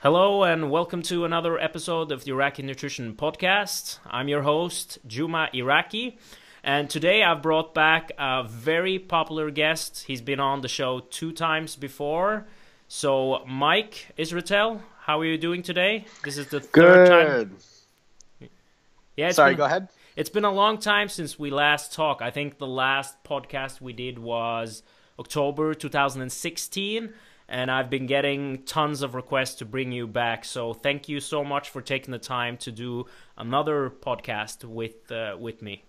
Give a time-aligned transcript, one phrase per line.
[0.00, 3.98] Hello and welcome to another episode of the Iraqi Nutrition Podcast.
[4.06, 6.18] I'm your host, Juma Iraqi,
[6.62, 10.04] and today I've brought back a very popular guest.
[10.06, 12.46] He's been on the show two times before.
[12.86, 16.04] So, Mike Israetel, how are you doing today?
[16.22, 17.56] This is the third time.
[19.16, 19.88] Yeah, Sorry, been, go ahead.
[20.16, 22.22] It's been a long time since we last talked.
[22.22, 24.84] I think the last podcast we did was
[25.18, 27.12] October 2016
[27.48, 30.44] and I've been getting tons of requests to bring you back.
[30.44, 35.36] So thank you so much for taking the time to do another podcast with uh,
[35.36, 35.82] with me.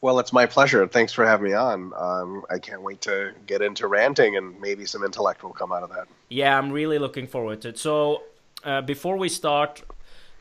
[0.00, 0.84] Well, it's my pleasure.
[0.88, 1.92] Thanks for having me on.
[1.96, 5.84] Um, I can't wait to get into ranting, and maybe some intellect will come out
[5.84, 6.08] of that.
[6.30, 7.78] Yeah, I'm really looking forward to it.
[7.78, 8.22] So
[8.64, 9.84] uh, before we start.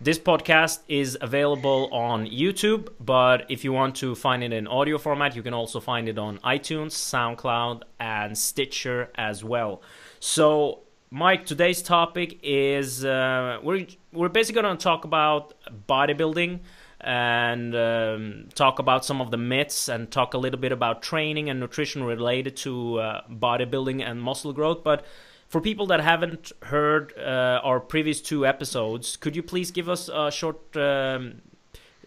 [0.01, 4.97] This podcast is available on YouTube, but if you want to find it in audio
[4.97, 9.81] format, you can also find it on iTunes, SoundCloud, and Stitcher as well.
[10.21, 15.53] So, Mike, today's topic is uh, we're we're basically going to talk about
[15.89, 16.61] bodybuilding
[17.01, 21.49] and um, talk about some of the myths and talk a little bit about training
[21.49, 24.81] and nutrition related to uh, bodybuilding and muscle growth.
[24.81, 25.03] But
[25.49, 30.07] for people that haven't heard uh, our previous two episodes, could you please give us
[30.07, 31.41] a short um,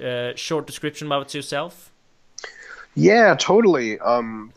[0.03, 1.93] uh, short description about yourself?
[2.95, 3.99] Yeah, totally.
[3.99, 4.53] Um,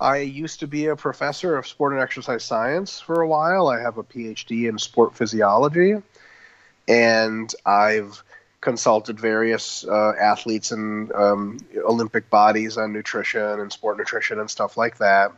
[0.00, 3.68] I used to be a professor of sport and exercise science for a while.
[3.68, 5.94] I have a PhD in sport physiology,
[6.88, 8.22] and I've
[8.60, 14.76] consulted various uh, athletes and um, Olympic bodies on nutrition and sport nutrition and stuff
[14.76, 15.30] like that.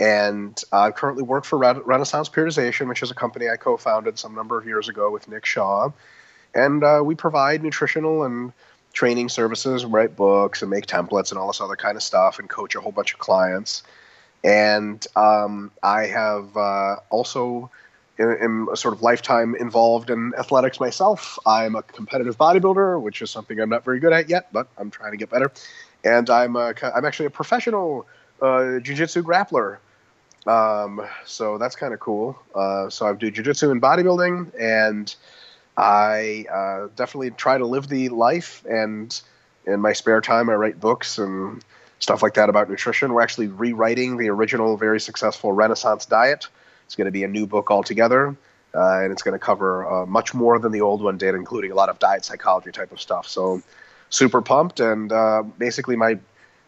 [0.00, 4.34] And I currently work for Renaissance Periodization, which is a company I co founded some
[4.34, 5.90] number of years ago with Nick Shaw.
[6.54, 8.52] And uh, we provide nutritional and
[8.94, 12.48] training services, write books, and make templates and all this other kind of stuff, and
[12.48, 13.82] coach a whole bunch of clients.
[14.42, 17.70] And um, I have uh, also
[18.18, 21.38] am a sort of lifetime involved in athletics myself.
[21.46, 24.90] I'm a competitive bodybuilder, which is something I'm not very good at yet, but I'm
[24.90, 25.52] trying to get better.
[26.04, 28.06] And I'm a, I'm actually a professional
[28.40, 29.78] uh, jiu-jitsu grappler.
[30.46, 32.38] Um, so that's kind of cool.
[32.54, 35.14] Uh, so I do jiu-jitsu and bodybuilding, and
[35.76, 38.64] I uh, definitely try to live the life.
[38.66, 39.20] And
[39.66, 41.62] in my spare time, I write books and
[41.98, 43.12] stuff like that about nutrition.
[43.12, 46.48] We're actually rewriting the original, very successful Renaissance diet.
[46.86, 48.34] It's going to be a new book altogether,
[48.74, 51.70] uh, and it's going to cover uh, much more than the old one did, including
[51.70, 53.28] a lot of diet psychology type of stuff.
[53.28, 53.62] So,
[54.08, 54.80] super pumped.
[54.80, 56.18] And uh, basically, my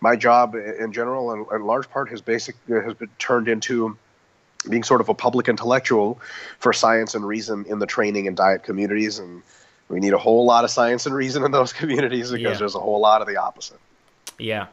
[0.02, 3.96] my job in general, and in large part, has basic has been turned into
[4.68, 6.20] being sort of a public intellectual
[6.58, 9.42] for science and reason in the training and diet communities and
[9.88, 12.58] we need a whole lot of science and reason in those communities because Yeah.
[12.58, 13.80] there's a whole lot of the opposite
[14.38, 14.66] Yeah.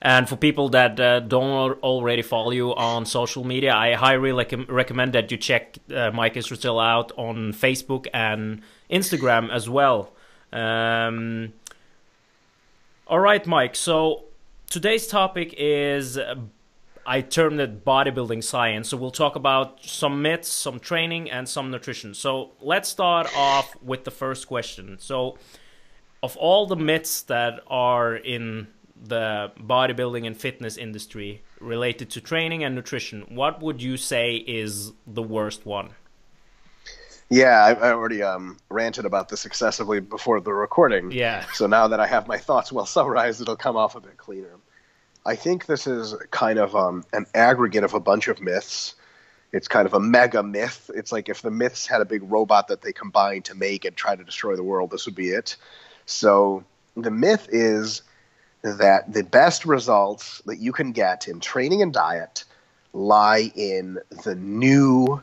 [0.00, 4.68] And for people that uh, don't already follow you on social media, I highly rec-
[4.68, 5.62] recommend that you check
[5.92, 8.60] uh, Mike Israetel out on Facebook and
[8.90, 10.12] Instagram as well.
[10.52, 11.52] Um,
[13.08, 13.74] all right, Mike.
[13.74, 14.25] So
[14.76, 16.34] today's topic is uh,
[17.06, 18.90] I termed it bodybuilding science.
[18.90, 22.12] So we'll talk about some myths, some training, and some nutrition.
[22.12, 24.98] So let's start off with the first question.
[24.98, 25.38] So,
[26.22, 28.66] of all the myths that are in
[29.02, 34.92] the bodybuilding and fitness industry related to training and nutrition, what would you say is
[35.06, 35.88] the worst one?
[37.30, 41.10] Yeah i, I already um, ranted about this excessively before the recording.
[41.10, 41.44] Yeah.
[41.54, 44.56] so now that i have my thoughts well summarized it'll come off a bit cleaner.
[45.26, 48.94] I think this is kind of um, an aggregate of a bunch of myths.
[49.52, 50.88] It's kind of a mega myth.
[50.94, 53.96] It's like if the myths had a big robot that they combined to make and
[53.96, 55.56] try to destroy the world this would be it.
[56.06, 56.64] So
[56.96, 58.02] the myth is
[58.62, 62.44] that the best results that you can get in training and diet
[62.92, 65.22] lie in the new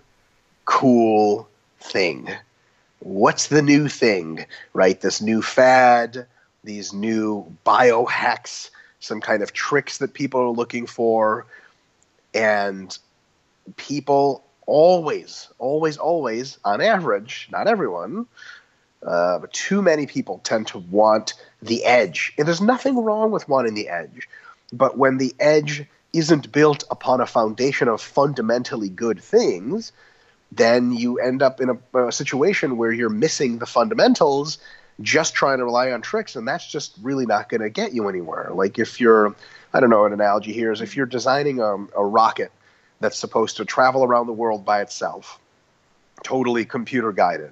[0.66, 1.48] cool
[1.84, 2.30] thing.
[3.00, 5.00] What's the new thing, right?
[5.00, 6.26] This new fad,
[6.64, 8.70] these new biohacks,
[9.00, 11.46] some kind of tricks that people are looking for.
[12.34, 12.98] And
[13.76, 18.26] people always, always, always, on average, not everyone,
[19.06, 22.34] uh, but too many people tend to want the edge.
[22.38, 24.30] And there's nothing wrong with wanting the edge.
[24.72, 29.92] But when the edge isn't built upon a foundation of fundamentally good things,
[30.56, 34.58] then you end up in a, a situation where you're missing the fundamentals
[35.02, 38.08] just trying to rely on tricks and that's just really not going to get you
[38.08, 39.36] anywhere like if you're
[39.74, 42.52] i don't know an analogy here is if you're designing a, a rocket
[43.00, 45.40] that's supposed to travel around the world by itself
[46.24, 47.52] totally computer guided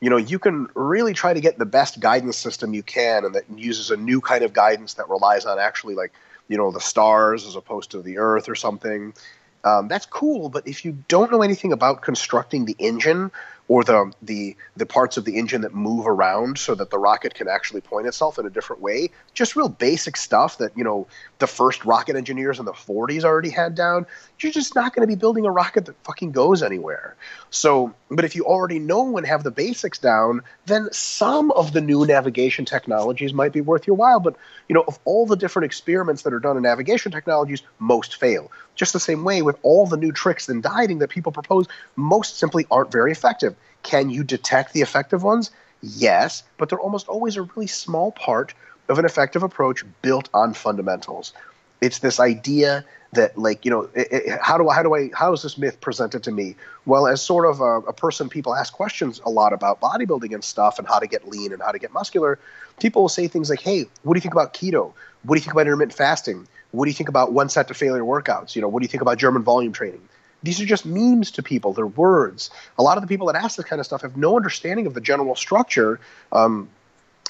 [0.00, 3.34] you know, you can really try to get the best guidance system you can, and
[3.34, 6.12] that uses a new kind of guidance that relies on actually like
[6.48, 9.12] you know the stars as opposed to the Earth or something.
[9.62, 13.30] Um, that's cool, but if you don't know anything about constructing the engine
[13.70, 17.34] or the the the parts of the engine that move around so that the rocket
[17.34, 19.10] can actually point itself in a different way.
[19.32, 21.06] Just real basic stuff that you know
[21.38, 24.06] the first rocket engineers in the 40s already had down.
[24.40, 27.14] You're just not going to be building a rocket that fucking goes anywhere.
[27.50, 31.80] So, but if you already know and have the basics down, then some of the
[31.80, 34.18] new navigation technologies might be worth your while.
[34.18, 34.34] But
[34.68, 38.50] you know, of all the different experiments that are done in navigation technologies, most fail.
[38.80, 41.66] Just the same way with all the new tricks and dieting that people propose,
[41.96, 43.54] most simply aren't very effective.
[43.82, 45.50] Can you detect the effective ones?
[45.82, 48.54] Yes, but they're almost always a really small part
[48.88, 51.34] of an effective approach built on fundamentals.
[51.82, 55.10] It's this idea that, like, you know, it, it, how do I, how do I,
[55.12, 56.56] how is this myth presented to me?
[56.86, 60.42] Well, as sort of a, a person, people ask questions a lot about bodybuilding and
[60.42, 62.38] stuff, and how to get lean and how to get muscular.
[62.78, 64.94] People will say things like, "Hey, what do you think about keto?
[65.24, 66.48] What do you think about intermittent fasting?
[66.72, 68.54] What do you think about one set to failure workouts?
[68.54, 70.02] You know, what do you think about German volume training?"
[70.42, 71.74] These are just memes to people.
[71.74, 72.50] They're words.
[72.78, 74.94] A lot of the people that ask this kind of stuff have no understanding of
[74.94, 76.00] the general structure.
[76.32, 76.70] Um,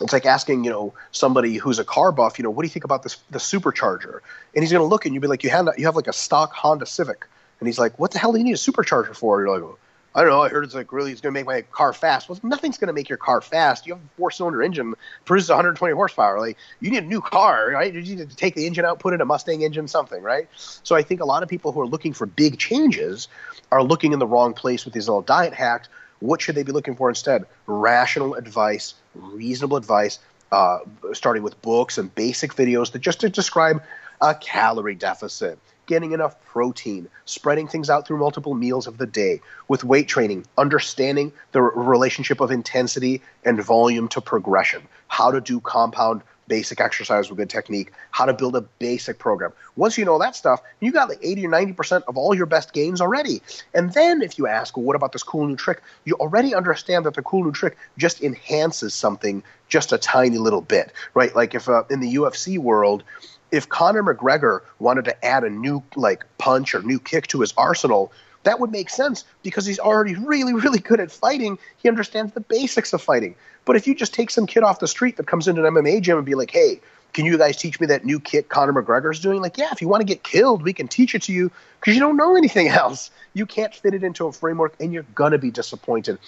[0.01, 2.73] it's like asking, you know, somebody who's a car buff, you know, what do you
[2.73, 4.21] think about this the supercharger?
[4.55, 6.13] And he's going to look and you'll be like, you have you have like a
[6.13, 7.27] stock Honda Civic,
[7.59, 9.41] and he's like, what the hell do you need a supercharger for?
[9.41, 9.79] You're like,
[10.15, 10.43] I don't know.
[10.43, 12.29] I heard it's like really, it's going to make my car fast.
[12.29, 13.87] Well, nothing's going to make your car fast.
[13.87, 16.41] You have a four-cylinder engine, produces 120 horsepower.
[16.41, 17.95] Like you need a new car, right?
[17.95, 20.49] You need to take the engine out, put in a Mustang engine, something, right?
[20.83, 23.29] So I think a lot of people who are looking for big changes
[23.71, 25.89] are looking in the wrong place with these little diet hacks.
[26.19, 27.47] What should they be looking for instead?
[27.67, 30.19] Rational advice, reasonable advice,
[30.51, 30.81] uh,
[31.13, 33.81] starting with books and basic videos that just to describe
[34.21, 35.59] a calorie deficit
[35.91, 40.47] getting enough protein, spreading things out through multiple meals of the day, with weight training,
[40.57, 47.29] understanding the relationship of intensity and volume to progression, how to do compound basic exercise
[47.29, 49.53] with good technique, how to build a basic program.
[49.75, 52.73] Once you know that stuff, you got like 80 or 90% of all your best
[52.73, 53.43] gains already.
[53.75, 55.83] And then if you ask, well, what about this cool new trick?
[56.05, 60.61] You already understand that the cool new trick just enhances something just a tiny little
[60.61, 61.35] bit, right?
[61.35, 63.03] Like if uh, in the UFC world,
[63.51, 67.53] if Conor McGregor wanted to add a new like punch or new kick to his
[67.57, 68.13] arsenal,
[68.43, 71.59] that would make sense because he's already really, really good at fighting.
[71.83, 73.35] He understands the basics of fighting.
[73.65, 76.01] But if you just take some kid off the street that comes into an MMA
[76.01, 76.81] gym and be like, hey,
[77.13, 79.43] can you guys teach me that new kick Conor McGregor's doing?
[79.43, 81.51] Like, yeah, if you want to get killed, we can teach it to you
[81.81, 83.11] because you don't know anything else.
[83.35, 86.19] You can't fit it into a framework and you're going to be disappointed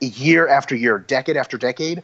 [0.00, 2.02] year after year, decade after decade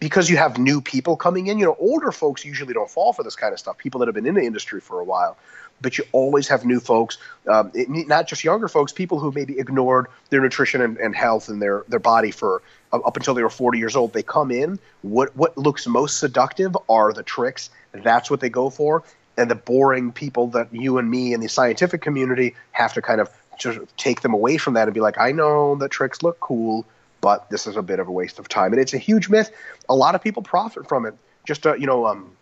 [0.00, 3.22] because you have new people coming in, you know, older folks usually don't fall for
[3.22, 3.78] this kind of stuff.
[3.78, 5.36] People that have been in the industry for a while,
[5.80, 9.58] but you always have new folks, um, it, not just younger folks, people who maybe
[9.58, 13.42] ignored their nutrition and, and health and their their body for uh, up until they
[13.42, 14.12] were 40 years old.
[14.12, 14.78] They come in.
[15.02, 17.70] What what looks most seductive are the tricks.
[17.92, 19.04] That's what they go for.
[19.36, 23.20] And the boring people that you and me and the scientific community have to kind
[23.20, 26.40] of just take them away from that and be like, I know the tricks look
[26.40, 26.84] cool
[27.20, 28.72] but this is a bit of a waste of time.
[28.72, 29.50] And it's a huge myth.
[29.88, 31.14] A lot of people profit from it.
[31.44, 32.32] Just to, you know, um,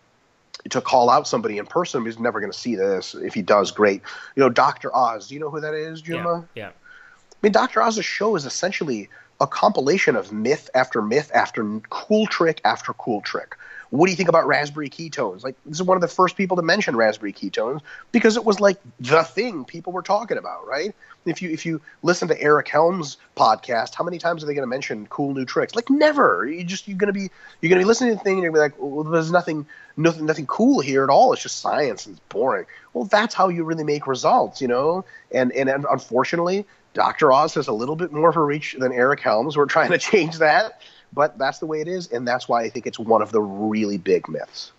[0.69, 3.15] to call out somebody in person, he's never going to see this.
[3.15, 4.01] If he does, great.
[4.35, 4.93] You know, Dr.
[4.95, 5.27] Oz.
[5.27, 6.47] Do you know who that is, Juma?
[6.55, 6.63] Yeah.
[6.63, 6.69] yeah.
[6.69, 7.81] I mean, Dr.
[7.81, 9.09] Oz's show is essentially
[9.39, 13.55] a compilation of myth after myth after cool trick after cool trick.
[13.89, 15.43] What do you think about raspberry ketones?
[15.43, 18.59] Like, this is one of the first people to mention raspberry ketones because it was
[18.59, 20.93] like the thing people were talking about, right?
[21.25, 24.63] If you if you listen to Eric Helms' podcast, how many times are they going
[24.63, 25.75] to mention cool new tricks?
[25.75, 26.47] Like never.
[26.47, 27.29] You just you're going to be
[27.61, 29.03] you're going to be listening to the thing and you're going to be like, well,
[29.03, 29.65] there's nothing
[29.97, 31.33] nothing nothing cool here at all.
[31.33, 32.65] It's just science and it's boring.
[32.93, 35.05] Well, that's how you really make results, you know.
[35.31, 37.31] And and unfortunately, Dr.
[37.31, 39.57] Oz has a little bit more of a reach than Eric Helms.
[39.57, 40.81] We're trying to change that
[41.13, 43.41] but that's the way it is, and that's why I think it's one of the
[43.41, 44.71] really big myths.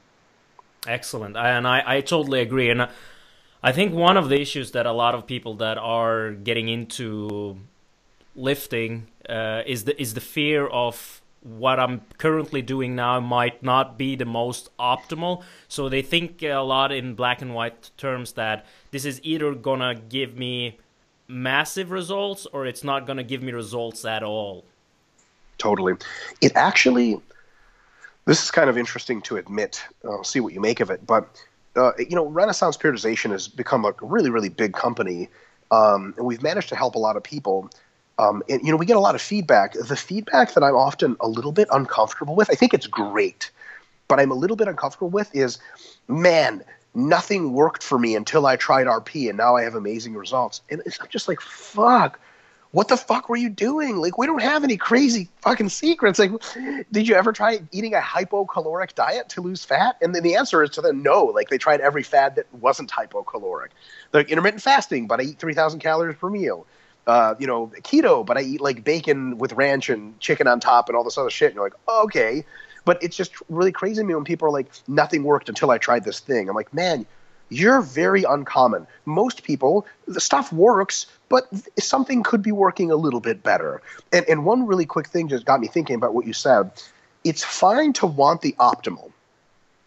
[0.87, 2.71] Excellent, and I, I totally agree.
[2.71, 2.89] And
[3.63, 7.59] I think one of the issues that a lot of people that are getting into
[8.37, 13.97] lifting uh, is the is the fear of what I'm currently doing now might not
[13.97, 15.43] be the most optimal.
[15.67, 19.95] So they think a lot in black and white terms that this is either gonna
[19.95, 20.79] give me
[21.27, 24.65] massive results or it's not gonna give me results at all
[25.59, 25.95] totally.
[26.41, 27.21] It actually,
[28.25, 29.83] this is kind of interesting to admit.
[30.05, 31.07] I'll see what you make of it.
[31.07, 31.29] But,
[31.77, 35.29] uh, you know, Renaissance Periodization has become a really, really big company.
[35.71, 37.71] Um, and we've managed to help a lot of people.
[38.19, 39.75] Um, and, you know, we get a lot of feedback.
[39.75, 43.51] The feedback that I'm often a little bit uncomfortable with, I think it's great,
[44.09, 45.59] but I'm a little bit uncomfortable with is,
[46.09, 50.63] man, nothing worked for me until I tried RP and now I have amazing results.
[50.69, 52.19] And I'm just like, fuck,
[52.71, 53.97] what the fuck were you doing?
[53.97, 56.19] Like, we don't have any crazy fucking secrets.
[56.19, 56.33] Like,
[56.93, 59.97] did you ever try eating a hypocaloric diet to lose fat?
[60.03, 61.25] And then the answer is to them, no.
[61.25, 63.69] Like, they tried every fad that wasn't hypocaloric.
[64.13, 66.67] Like, intermittent fasting, but I eat 3,000 calories per meal.
[67.07, 70.91] Uh, you know, keto, but I eat like bacon with ranch and chicken on top
[70.91, 71.47] and all this other shit.
[71.47, 72.45] And you're like, oh, okay.
[72.85, 75.79] But it's just really crazy to me when people are like, nothing worked until I
[75.79, 76.51] tried this thing.
[76.51, 77.07] I'm like, man,
[77.51, 78.87] you're very uncommon.
[79.07, 83.81] Most people, the stuff works, but something could be working a little bit better.
[84.13, 86.71] And, and one really quick thing just got me thinking about what you said.
[87.25, 89.11] It's fine to want the optimal,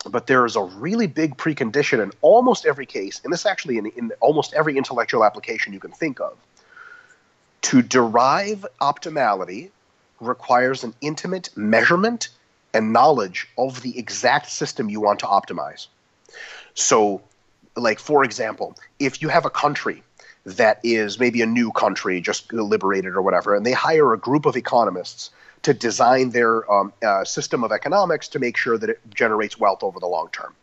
[0.09, 3.85] but there is a really big precondition in almost every case, and this actually in,
[3.87, 6.37] in almost every intellectual application you can think of.
[7.63, 9.69] To derive optimality
[10.19, 12.29] requires an intimate measurement
[12.73, 15.87] and knowledge of the exact system you want to optimize.
[16.73, 17.21] So,
[17.75, 20.03] like for example, if you have a country
[20.45, 24.45] that is maybe a new country, just liberated or whatever, and they hire a group
[24.45, 25.29] of economists
[25.63, 29.83] to design their um, uh, system of economics to make sure that it generates wealth
[29.83, 30.53] over the long term.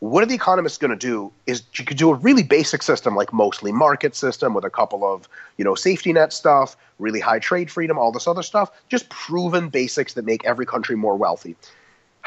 [0.00, 1.32] What are the economists going to do?
[1.46, 5.04] Is you could do a really basic system like mostly market system with a couple
[5.04, 9.08] of you know safety net stuff, really high trade freedom, all this other stuff, just
[9.08, 11.56] proven basics that make every country more wealthy.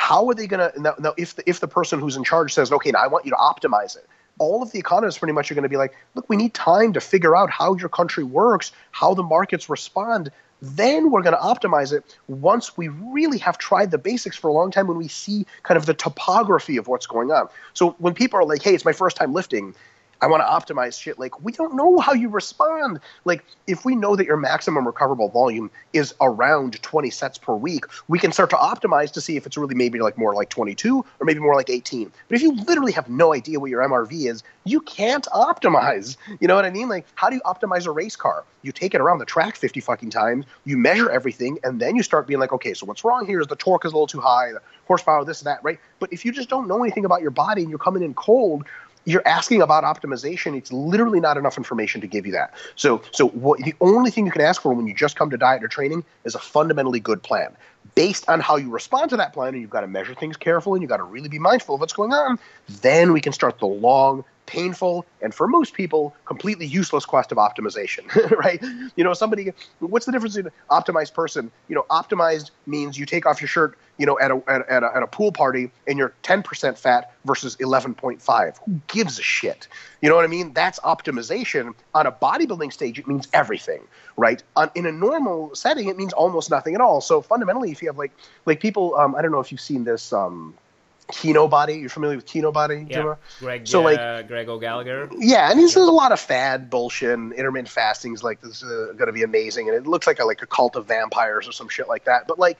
[0.01, 1.13] How are they going to now, now?
[1.15, 3.37] If the, if the person who's in charge says, "Okay, now I want you to
[3.37, 4.07] optimize it,"
[4.39, 6.91] all of the economists pretty much are going to be like, look, we need time
[6.93, 10.31] to figure out how your country works, how the markets respond.
[10.59, 14.53] Then we're going to optimize it once we really have tried the basics for a
[14.53, 17.49] long time when we see kind of the topography of what's going on.
[17.73, 19.75] So when people are like, hey, it's my first time lifting,
[20.21, 21.17] I want to optimize shit.
[21.17, 22.99] Like, we don't know how you respond.
[23.25, 27.85] Like, if we know that your maximum recoverable volume is around 20 sets per week,
[28.07, 30.97] we can start to optimize to see if it's really maybe like more like 22
[31.19, 32.11] or maybe more like 18.
[32.27, 36.17] But if you literally have no idea what your MRV is, you can't optimize.
[36.39, 36.87] You know what I mean?
[36.87, 38.45] Like, how do you optimize a race car?
[38.61, 42.03] You take it around the track 50 fucking times, you measure everything, and then you
[42.03, 44.21] start being like, okay, so what's wrong here is the torque is a little too
[44.21, 45.79] high, the horsepower, this and that, right?
[45.99, 48.65] But if you just don't know anything about your body and you're coming in cold,
[49.05, 52.53] you're asking about optimization it's literally not enough information to give you that.
[52.75, 55.37] So so what the only thing you can ask for when you just come to
[55.37, 57.55] diet or training is a fundamentally good plan.
[57.95, 60.77] Based on how you respond to that plan and you've got to measure things carefully
[60.77, 62.37] and you've got to really be mindful of what's going on
[62.81, 67.37] then we can start the long painful and for most people completely useless quest of
[67.37, 68.03] optimization
[68.43, 68.61] right?
[68.97, 71.49] You know somebody what's the difference an optimized person?
[71.69, 74.83] You know optimized means you take off your shirt you know at a, at, at
[74.83, 79.69] a, at a pool party and you're 10% fat versus 11.5 who gives a shit?
[80.01, 80.51] You know what i mean?
[80.51, 81.73] That's optimization.
[81.93, 84.43] On a bodybuilding stage it means everything right?
[84.57, 86.99] On, in a normal setting it means almost nothing at all.
[86.99, 88.11] So fundamentally if you have like
[88.45, 90.53] like people um, i don't know if you've seen this um,
[91.11, 91.79] Kinobody.
[91.79, 92.97] You're familiar with Kinobody, yeah.
[92.97, 93.17] Jimmer?
[93.39, 95.09] Greg, so like uh, Greg O'Gallagher.
[95.17, 97.11] Yeah, and he's, there's a lot of fad bullshit.
[97.11, 100.07] And intermittent fasting is like this is uh, going to be amazing, and it looks
[100.07, 102.27] like a like a cult of vampires or some shit like that.
[102.27, 102.57] But like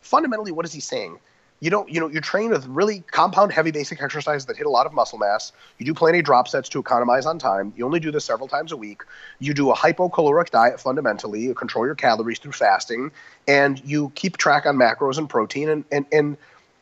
[0.00, 1.18] fundamentally, what is he saying?
[1.60, 4.68] You don't, you know, you train with really compound, heavy, basic exercises that hit a
[4.68, 5.52] lot of muscle mass.
[5.78, 7.72] You do plenty of drop sets to economize on time.
[7.76, 9.04] You only do this several times a week.
[9.38, 11.40] You do a hypocaloric diet fundamentally.
[11.40, 13.12] You control your calories through fasting,
[13.46, 16.36] and you keep track on macros and protein, and and and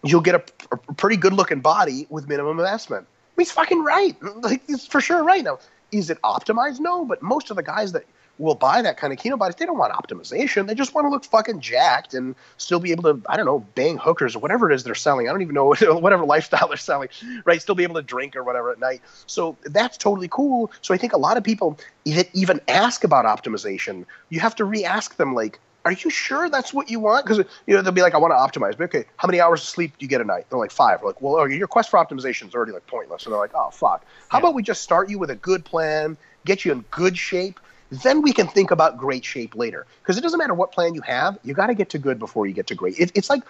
[0.05, 0.43] you'll get a,
[0.73, 3.07] a pretty good looking body with minimum investment.
[3.07, 4.17] I mean, he's fucking right.
[4.23, 5.45] Like, he's for sure right.
[5.45, 5.59] Now,
[5.93, 6.81] is it optimized?
[6.81, 8.05] No, but most of the guys that
[8.41, 10.67] will buy that kind of keto bodies, they don't want optimization.
[10.67, 13.61] They just want to look fucking jacked and still be able to, I don't know,
[13.75, 15.29] bang hookers or whatever it is they're selling.
[15.29, 17.11] I don't even know whatever lifestyle they're selling,
[17.45, 17.61] right?
[17.61, 19.03] Still be able to drink or whatever at night.
[19.27, 20.73] So that's totally cool.
[20.81, 24.65] So I think a lot of people that even ask about optimization, you have to
[24.65, 27.27] re-ask them like, are you sure that's what you want?
[27.27, 28.79] Because you know they'll be like, I want to optimize.
[28.79, 30.47] But okay, how many hours of sleep do you get a night?
[30.49, 31.03] They're like five.
[31.03, 33.25] We're like, well, your quest for optimization is already like pointless.
[33.25, 34.05] And they're like, oh fuck.
[34.29, 34.45] How yeah.
[34.45, 37.59] about we just start you with a good plan, get you in good shape,
[37.91, 39.87] then we can think about great shape later.
[40.03, 42.47] Because it doesn't matter what plan you have, you got to get to good before
[42.47, 42.99] you get to great.
[42.99, 43.43] It, it's like,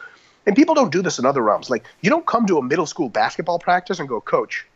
[0.46, 1.68] and people don't do this in other realms.
[1.68, 4.66] Like you don't come to a middle school basketball practice and go, coach,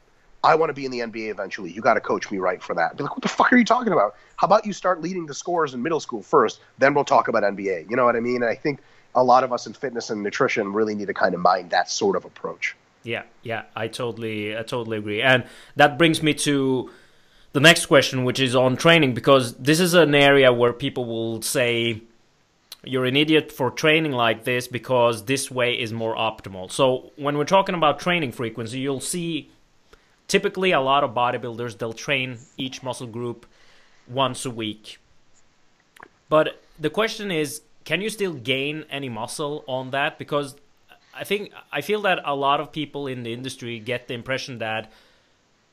[0.45, 1.73] I want to be in the NBA eventually.
[1.73, 2.97] You got to coach me right for that.
[2.97, 4.15] Be like, what the fuck are you talking about?
[4.37, 7.43] How about you start leading the scores in middle school first, then we'll talk about
[7.43, 7.89] NBA.
[7.89, 8.43] You know what I mean?
[8.43, 8.81] And I think
[9.15, 11.91] a lot of us in fitness and nutrition really need to kind of mind that
[11.91, 12.77] sort of approach.
[13.05, 15.23] Yeah, yeah, I totally, I totally agree.
[15.23, 15.45] And
[15.77, 16.91] that brings me to
[17.53, 21.41] the next question, which is on training, because this is an area where people will
[21.41, 22.03] say,
[22.83, 26.71] you're an idiot for training like this because this way is more optimal.
[26.71, 29.51] So when we're talking about training frequency, you'll see
[30.35, 33.47] typically a lot of bodybuilders they'll train each muscle group
[34.09, 34.99] once a week
[36.29, 40.57] but the question is can you still gain any muscle on that because
[41.15, 44.59] i think i feel that a lot of people in the industry get the impression
[44.59, 44.91] that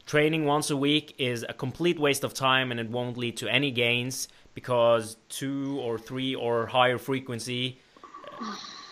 [0.06, 3.48] training once a week is a complete waste of time and it won't lead to
[3.48, 7.78] any gains because two or three or higher frequency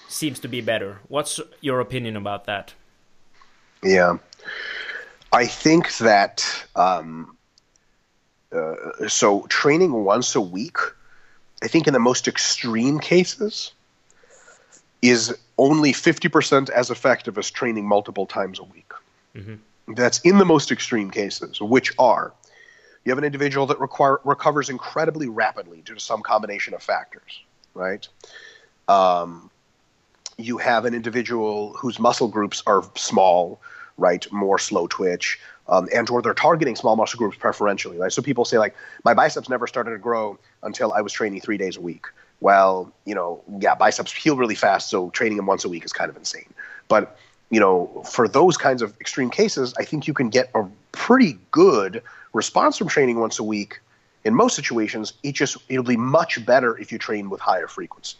[0.07, 0.99] seems to be better.
[1.07, 2.73] What's your opinion about that?
[3.83, 4.17] Yeah.
[5.31, 6.45] I think that
[6.75, 7.37] um,
[8.51, 10.77] uh, so training once a week,
[11.61, 13.71] I think in the most extreme cases,
[15.01, 18.91] is only 50% as effective as training multiple times a week.
[19.35, 19.93] Mm-hmm.
[19.93, 22.33] That's in the most extreme cases, which are
[23.05, 27.41] you have an individual that require, recovers incredibly rapidly due to some combination of factors,
[27.73, 28.07] right?
[28.87, 29.49] Um,
[30.37, 33.59] you have an individual whose muscle groups are small,
[33.99, 34.25] right?
[34.31, 38.11] More slow twitch, um, and or they're targeting small muscle groups preferentially, right?
[38.11, 41.57] So people say like, my biceps never started to grow until I was training three
[41.57, 42.07] days a week.
[42.41, 45.93] Well, you know, yeah, biceps heal really fast, so training them once a week is
[45.93, 46.53] kind of insane.
[46.87, 47.17] But
[47.49, 51.37] you know, for those kinds of extreme cases, I think you can get a pretty
[51.51, 52.01] good
[52.33, 53.79] response from training once a week.
[54.23, 58.17] In most situations, it just it'll be much better if you train with higher frequency.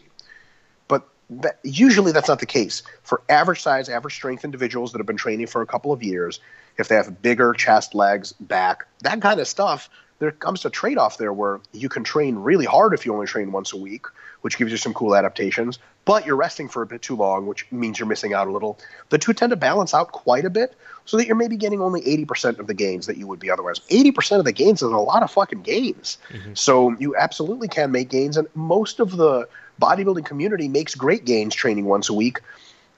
[1.30, 2.82] That, usually that's not the case.
[3.02, 6.40] For average size, average strength individuals that have been training for a couple of years,
[6.76, 10.98] if they have bigger chest, legs, back, that kind of stuff, there comes a trade
[10.98, 14.04] off there where you can train really hard if you only train once a week,
[14.42, 17.70] which gives you some cool adaptations, but you're resting for a bit too long, which
[17.72, 18.78] means you're missing out a little.
[19.08, 22.02] The two tend to balance out quite a bit so that you're maybe getting only
[22.02, 23.80] 80% of the gains that you would be otherwise.
[23.90, 26.18] 80% of the gains is a lot of fucking gains.
[26.28, 26.54] Mm-hmm.
[26.54, 29.48] So you absolutely can make gains, and most of the
[29.80, 32.40] bodybuilding community makes great gains training once a week.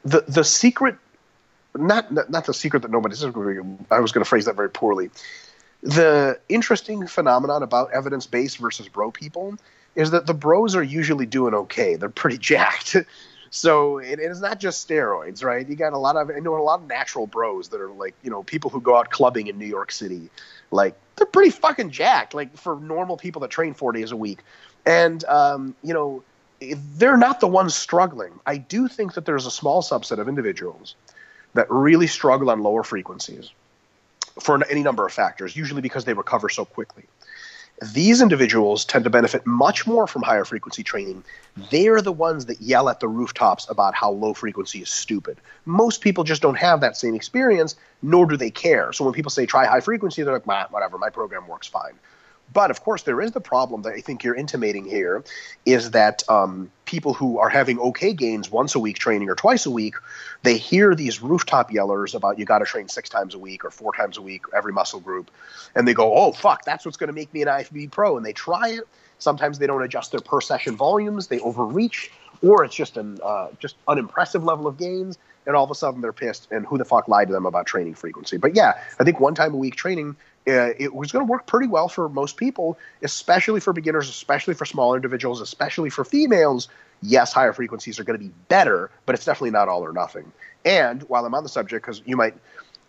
[0.05, 0.97] The the secret
[1.77, 3.29] not not the secret that nobody's I
[4.01, 5.11] was going to phrase that very poorly
[5.83, 9.57] the interesting phenomenon about evidence based versus bro people
[9.95, 11.97] is that the bros are usually doing okay.
[11.97, 12.97] They're pretty jacked.
[13.51, 15.69] so it, it is not just steroids, right?
[15.69, 18.15] You got a lot of I know a lot of natural bros that are like
[18.23, 20.31] you know people who go out clubbing in New York City,
[20.71, 24.39] like they're pretty fucking jacked, like for normal people that train four days a week,
[24.87, 26.23] and um, you know
[26.97, 28.33] they're not the ones struggling.
[28.47, 30.95] I do think that there's a small subset of individuals
[31.55, 33.51] that really struggle on lower frequencies
[34.41, 37.05] for any number of factors, usually because they recover so quickly.
[37.93, 41.25] These individuals tend to benefit much more from higher frequency training.
[41.71, 45.39] They're the ones that yell at the rooftops about how low frequency is stupid.
[45.65, 48.93] Most people just don't have that same experience, nor do they care.
[48.93, 51.95] So when people say try high frequency, they're like, whatever, my program works fine.
[52.53, 55.25] But of course, there is the problem that I think you're intimating here
[55.65, 59.65] is that um, people who are having okay gains once a week training or twice
[59.67, 59.95] a week,
[60.43, 63.71] they hear these rooftop yellers about you got to train six times a week or
[63.71, 65.31] four times a week, every muscle group,
[65.75, 68.17] and they go, oh, fuck, that's what's going to make me an IFBB pro.
[68.17, 68.85] And they try it.
[69.19, 72.11] Sometimes they don't adjust their per session volumes, they overreach,
[72.43, 75.17] or it's just an uh, just unimpressive level of gains.
[75.45, 76.47] And all of a sudden they're pissed.
[76.53, 78.37] And who the fuck lied to them about training frequency?
[78.37, 80.17] But yeah i think one time a week training
[80.49, 84.55] uh, it was going to work pretty well for most people, especially for beginners, especially
[84.55, 86.69] for smaller individuals, especially for females.
[87.01, 90.33] Yes, higher frequencies are going to be better, but it's definitely not all or nothing.
[90.65, 92.35] And while I'm on the subject, because you might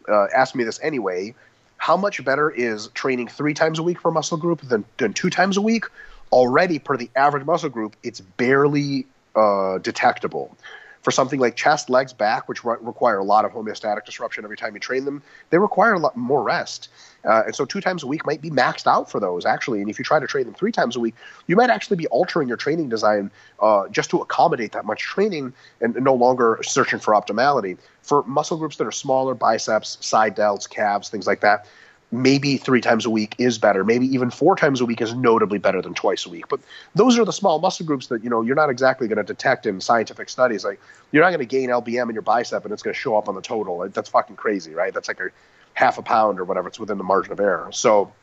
[0.07, 1.35] uh, ask me this anyway,
[1.77, 5.29] how much better is training three times a week per muscle group than, than two
[5.29, 5.85] times a week?
[6.31, 10.55] Already, per the average muscle group, it's barely uh, detectable
[11.03, 14.57] for something like chest, legs, back, which re- require a lot of homeostatic disruption every
[14.57, 16.89] time you train them, they require a lot more rest.
[17.25, 19.81] Uh, and so two times a week might be maxed out for those actually.
[19.81, 22.07] And if you try to train them three times a week, you might actually be
[22.07, 26.99] altering your training design uh, just to accommodate that much training and no longer searching
[26.99, 27.77] for optimality.
[28.01, 31.67] For muscle groups that are smaller, biceps, side delts, calves, things like that,
[32.13, 33.83] maybe three times a week is better.
[33.83, 36.47] Maybe even four times a week is notably better than twice a week.
[36.47, 36.59] But
[36.93, 39.65] those are the small muscle groups that you know you're not exactly going to detect
[39.65, 40.63] in scientific studies.
[40.63, 40.79] Like
[41.11, 43.27] you're not going to gain LBM in your bicep and it's going to show up
[43.27, 43.89] on the total.
[43.89, 44.93] That's fucking crazy, right?
[44.93, 45.29] That's like a
[45.73, 46.67] half a pound or whatever.
[46.67, 47.71] It's within the margin of error.
[47.71, 48.13] So,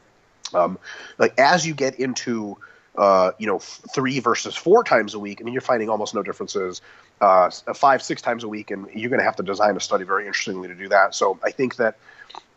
[0.54, 0.78] um,
[1.18, 2.56] like as you get into
[2.96, 6.22] uh, you know, three versus four times a week, I mean, you're finding almost no
[6.22, 6.80] differences.
[7.20, 10.04] Uh, five, six times a week, and you're going to have to design a study
[10.04, 11.14] very interestingly to do that.
[11.14, 11.98] So I think that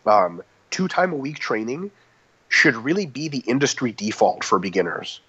[0.06, 0.42] um,
[0.74, 1.92] two time a week training
[2.50, 5.22] should really be the industry default for beginners.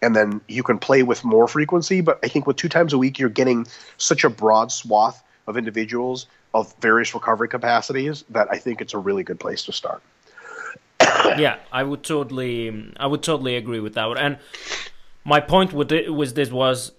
[0.00, 2.98] And then you can play with more frequency, but I think with two times a
[2.98, 3.66] week, you're getting
[3.98, 8.98] such a broad swath of individuals of various recovery capacities that I think it's a
[8.98, 10.02] really good place to start.
[11.36, 14.16] yeah, I would totally, I would totally agree with that.
[14.18, 14.38] And
[15.24, 16.92] my point with it was this was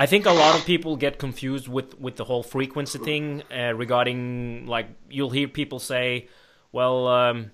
[0.00, 3.74] I think a lot of people get confused with with the whole frequency thing uh,
[3.74, 6.28] regarding like you'll hear people say,
[6.72, 7.50] well, um,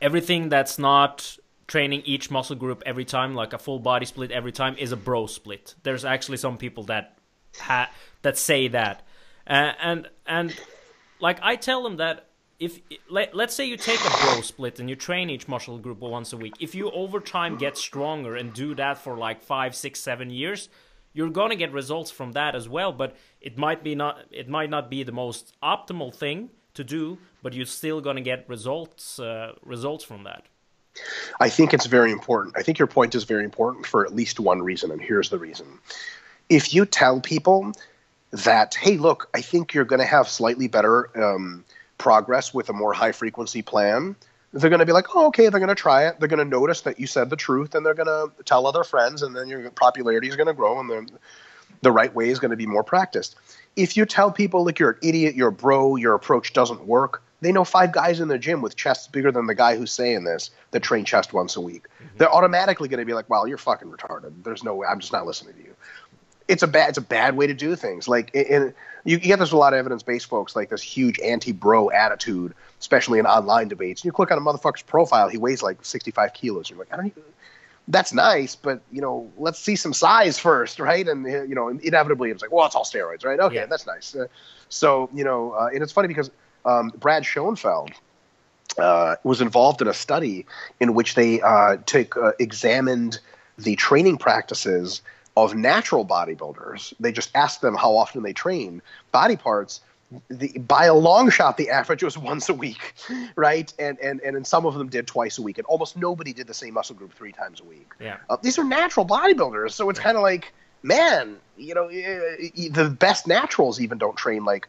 [0.00, 4.52] everything that's not training each muscle group every time, like a full body split every
[4.52, 5.74] time, is a bro split.
[5.82, 7.18] There's actually some people that
[7.58, 7.90] ha-
[8.22, 9.06] that say that,
[9.46, 10.56] and and
[11.20, 14.88] like I tell them that if let, let's say you take a bro split and
[14.88, 18.52] you train each muscle group once a week if you over time get stronger and
[18.52, 20.68] do that for like five six seven years
[21.12, 24.70] you're to get results from that as well but it might be not it might
[24.70, 29.18] not be the most optimal thing to do but you're still going to get results
[29.18, 30.44] uh, results from that
[31.40, 34.40] i think it's very important i think your point is very important for at least
[34.40, 35.66] one reason and here's the reason
[36.48, 37.72] if you tell people
[38.30, 41.64] that hey look i think you're going to have slightly better um,
[41.98, 44.16] progress with a more high frequency plan,
[44.52, 46.18] they're going to be like, oh, okay, they're going to try it.
[46.18, 48.84] They're going to notice that you said the truth and they're going to tell other
[48.84, 51.08] friends, and then your popularity is going to grow and the,
[51.82, 53.36] the right way is going to be more practiced.
[53.76, 57.22] If you tell people, like, you're an idiot, you're a bro, your approach doesn't work,
[57.40, 60.24] they know five guys in the gym with chests bigger than the guy who's saying
[60.24, 61.84] this that train chest once a week.
[61.84, 62.18] Mm-hmm.
[62.18, 64.32] They're automatically going to be like, well, you're fucking retarded.
[64.42, 64.86] There's no way.
[64.88, 65.74] I'm just not listening to you
[66.48, 68.08] it's a bad it's a bad way to do things.
[68.08, 68.74] Like and
[69.04, 72.54] you get this a lot of evidence based folks, like this huge anti bro attitude,
[72.80, 74.00] especially in online debates.
[74.00, 76.70] And you click on a motherfucker's profile, he weighs like sixty five kilos.
[76.70, 77.22] You're like, I don't even.
[77.90, 81.06] That's nice, but you know, let's see some size first, right?
[81.08, 83.40] And you know, inevitably it's like, well, it's all steroids, right?
[83.40, 83.66] Okay, yeah.
[83.66, 84.14] that's nice.
[84.14, 84.26] Uh,
[84.68, 86.30] so you know, uh, and it's funny because
[86.64, 87.90] um, Brad Schoenfeld.
[88.76, 90.46] Uh, was involved in a study
[90.78, 93.18] in which they uh, took uh, examined
[93.58, 95.02] the training practices
[95.36, 96.92] of natural bodybuilders.
[96.98, 99.80] They just asked them how often they train body parts.
[100.28, 102.94] The, by a long shot, the average was once a week,
[103.36, 103.72] right?
[103.78, 106.54] And and and some of them did twice a week, and almost nobody did the
[106.54, 107.90] same muscle group three times a week.
[108.00, 112.96] Yeah, uh, these are natural bodybuilders, so it's kind of like, man, you know, the
[112.98, 114.68] best naturals even don't train like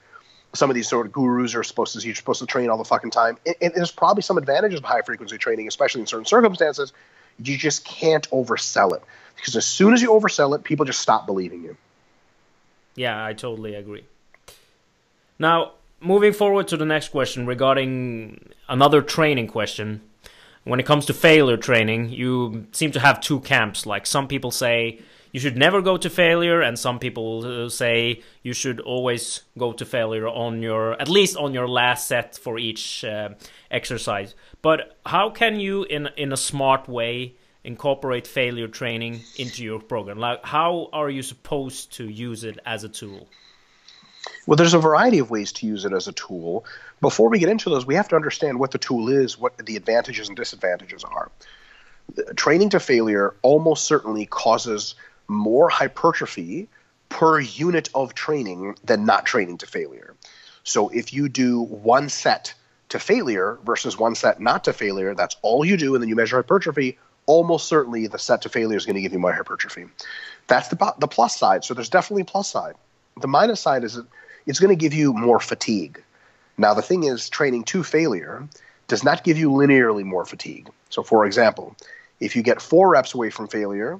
[0.54, 2.06] some of these sort of gurus are supposed to.
[2.06, 5.02] You're supposed to train all the fucking time, and, there's probably some advantages of high
[5.02, 6.94] frequency training, especially in certain circumstances.
[7.42, 9.04] You just can't oversell it
[9.36, 11.78] because as soon as you oversell it, people just stop believing you.
[12.96, 14.04] Yeah, I totally agree.
[15.38, 20.02] Now, moving forward to the next question regarding another training question.
[20.66, 23.86] When it comes to failure training, you seem to have two camps.
[23.86, 25.00] Like some people say
[25.32, 29.74] you should never go to failure, and some people uh, say you should always go
[29.74, 33.30] to failure on your at least on your last set for each uh,
[33.70, 34.36] exercise.
[34.62, 40.20] But how can you, in in a smart way, incorporate failure training into your program?
[40.20, 43.28] Like, how are you supposed to use it as a tool?
[44.46, 46.66] Well, there's a variety of ways to use it as a tool.
[47.02, 49.76] Before we get into those, we have to understand what the tool is, what the
[49.76, 51.32] advantages and disadvantages are.
[52.36, 54.96] Training to failure almost certainly causes
[55.30, 56.68] more hypertrophy
[57.08, 60.16] per unit of training than not training to failure.
[60.64, 62.54] So if you do one set
[62.90, 66.16] to failure versus one set not to failure, that's all you do, and then you
[66.16, 69.86] measure hypertrophy, almost certainly the set to failure is going to give you more hypertrophy.
[70.48, 71.64] That's the, the plus side.
[71.64, 72.76] So there's definitely a plus side.
[73.22, 74.00] The minus side is
[74.46, 76.02] it's going to give you more fatigue.
[76.58, 78.48] Now, the thing is, training to failure
[78.88, 80.70] does not give you linearly more fatigue.
[80.90, 81.76] So, for example,
[82.20, 84.00] if you get four reps away from failure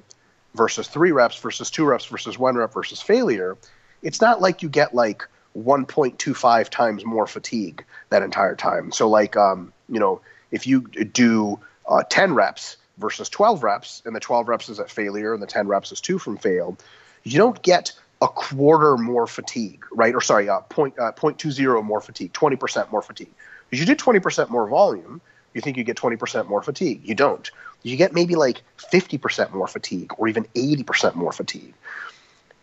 [0.54, 3.56] versus three reps versus two reps versus one rep versus failure,
[4.02, 8.92] it's not like you get like 1.25 times more fatigue that entire time.
[8.92, 11.58] So, like, um, you know, if you do
[11.88, 15.46] uh, 10 reps versus 12 reps, and the 12 reps is at failure, and the
[15.46, 16.76] 10 reps is two from fail,
[17.24, 20.14] you don't get a quarter more fatigue, right?
[20.14, 23.32] Or sorry, uh, point, uh, 0.20 more fatigue, 20% more fatigue.
[23.68, 25.20] Because you did 20% more volume,
[25.54, 27.00] you think you get 20% more fatigue.
[27.04, 27.50] You don't.
[27.82, 31.74] You get maybe like 50% more fatigue or even 80% more fatigue.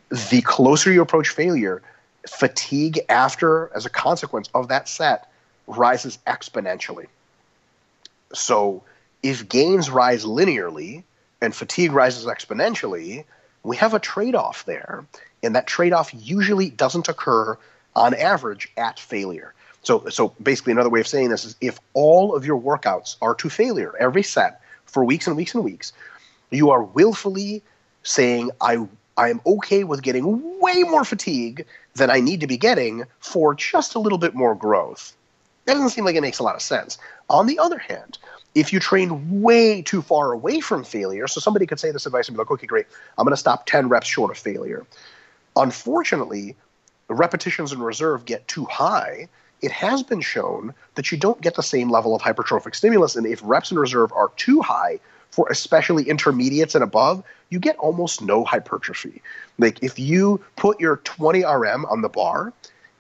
[0.10, 1.82] The closer you approach failure,
[2.28, 5.32] fatigue after, as a consequence of that set,
[5.66, 7.08] rises exponentially.
[8.34, 8.84] So
[9.24, 11.04] if gains rise linearly
[11.42, 13.26] and fatigue rises exponentially,
[13.64, 15.06] we have a trade off there.
[15.44, 17.58] And that trade off usually doesn't occur
[17.96, 19.54] on average at failure.
[19.88, 23.34] So, so basically, another way of saying this is if all of your workouts are
[23.36, 25.94] to failure, every set for weeks and weeks and weeks,
[26.52, 27.64] you are willfully
[28.04, 32.58] saying, I, I am okay with getting way more fatigue than I need to be
[32.58, 35.16] getting for just a little bit more growth.
[35.64, 36.98] That doesn't seem like it makes a lot of sense.
[37.30, 38.18] On the other hand,
[38.56, 42.28] if you train way too far away from failure, so somebody could say this advice
[42.28, 44.86] and be like, okay, great, I'm going to stop 10 reps short of failure.
[45.56, 46.58] Unfortunately,
[47.08, 49.30] repetitions in reserve get too high.
[49.62, 53.16] It has been shown that you don't get the same level of hypertrophic stimulus.
[53.16, 55.00] And if reps in reserve are too high,
[55.32, 59.22] for especially intermediates and above, you get almost no hypertrophy.
[59.58, 62.54] Like if you put your 20 RM on the bar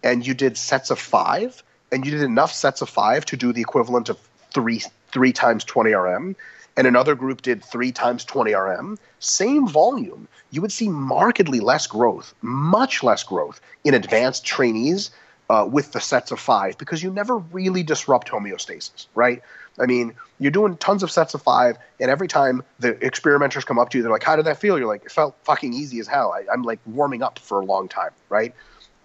[0.04, 3.54] and you did sets of five, and you did enough sets of five to do
[3.54, 4.20] the equivalent of
[4.54, 6.36] three three times 20 RM,
[6.76, 11.88] and another group did three times 20 RM, same volume, you would see markedly less
[11.88, 15.10] growth, much less growth in advanced trainees
[15.50, 19.42] uh, with the sets of five because you never really disrupt homeostasis, right?
[19.80, 23.80] I mean, you're doing tons of sets of five, and every time the experimenters come
[23.80, 26.00] up to you, they're like, "How did that feel?" You're like, "It felt fucking easy
[26.00, 26.34] as hell.
[26.34, 28.54] I, I'm like warming up for a long time, right?"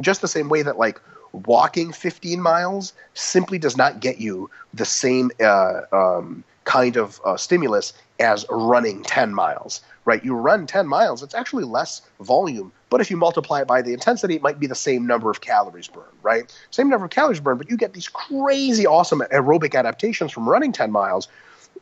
[0.00, 1.00] Just the same way that like
[1.33, 7.37] walking 15 miles simply does not get you the same uh, um, kind of uh,
[7.37, 10.25] stimulus as running 10 miles, right?
[10.25, 13.92] You run 10 miles, it's actually less volume, but if you multiply it by the
[13.92, 16.55] intensity, it might be the same number of calories burned, right?
[16.70, 20.72] Same number of calories burned, but you get these crazy awesome aerobic adaptations from running
[20.72, 21.29] 10 miles.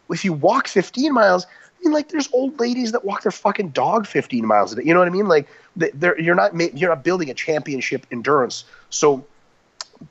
[0.08, 3.70] If you walk 15 miles, I mean, like, there's old ladies that walk their fucking
[3.70, 4.82] dog 15 miles a day.
[4.84, 5.28] You know what I mean?
[5.28, 5.48] Like,
[6.18, 8.64] you're not you're not building a championship endurance.
[8.90, 9.24] So,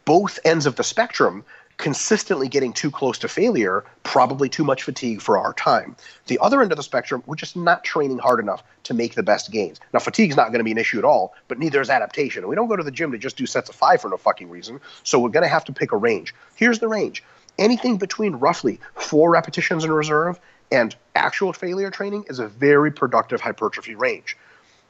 [0.06, 1.44] both ends of the spectrum
[1.80, 5.96] consistently getting too close to failure, probably too much fatigue for our time.
[6.28, 9.24] The other end of the spectrum, we're just not training hard enough to make the
[9.24, 9.80] best gains.
[9.94, 12.48] Now, fatigue's not going to be an issue at all, but neither is adaptation.
[12.48, 14.50] We don't go to the gym to just do sets of five for no fucking
[14.50, 16.36] reason, so we're going to have to pick a range.
[16.56, 17.24] Here's the range
[17.58, 20.40] anything between roughly four repetitions in reserve
[20.72, 24.38] and actual failure training is a very productive hypertrophy range.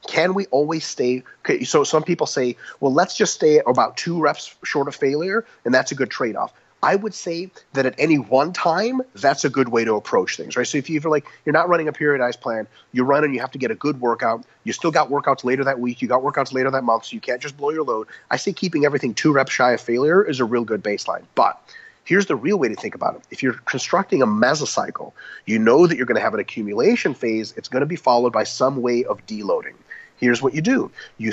[0.06, 1.22] Can we always stay?
[1.40, 5.44] Okay, so some people say, well, let's just stay about two reps short of failure,
[5.64, 6.52] and that's a good trade off.
[6.82, 10.56] I would say that at any one time, that's a good way to approach things,
[10.56, 10.66] right?
[10.66, 13.50] So if you're like you're not running a periodized plan, you run and you have
[13.52, 14.44] to get a good workout.
[14.64, 16.00] You still got workouts later that week.
[16.00, 18.06] You got workouts later that month, so you can't just blow your load.
[18.30, 21.24] I say keeping everything two reps shy of failure is a real good baseline.
[21.34, 21.60] But
[22.04, 23.22] here's the real way to think about it.
[23.30, 25.12] If you're constructing a mesocycle,
[25.44, 27.52] you know that you're going to have an accumulation phase.
[27.58, 29.74] It's going to be followed by some way of deloading.
[30.16, 31.32] Here's what you do: you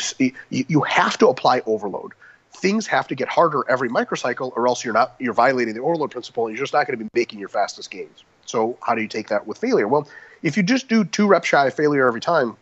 [0.50, 2.14] you have to apply overload
[2.58, 6.12] things have to get harder every microcycle or else you're not you're violating the overload
[6.12, 8.24] principle and you're just not going to be making your fastest gains.
[8.46, 9.88] So how do you take that with failure?
[9.88, 10.08] Well
[10.44, 12.56] if you just do two reps shy of failure every time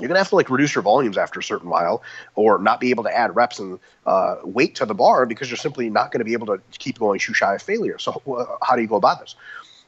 [0.00, 2.02] you're going to have to like reduce your volumes after a certain while
[2.34, 5.56] or not be able to add reps and uh, weight to the bar because you're
[5.56, 7.98] simply not going to be able to keep going too shy of failure.
[7.98, 9.36] So uh, how do you go about this?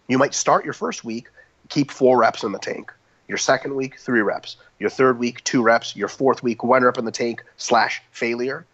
[0.07, 1.29] You might start your first week
[1.69, 2.93] keep four reps in the tank
[3.29, 6.99] your second week three reps your third week two reps your fourth week one rep
[6.99, 8.65] in the tank slash failure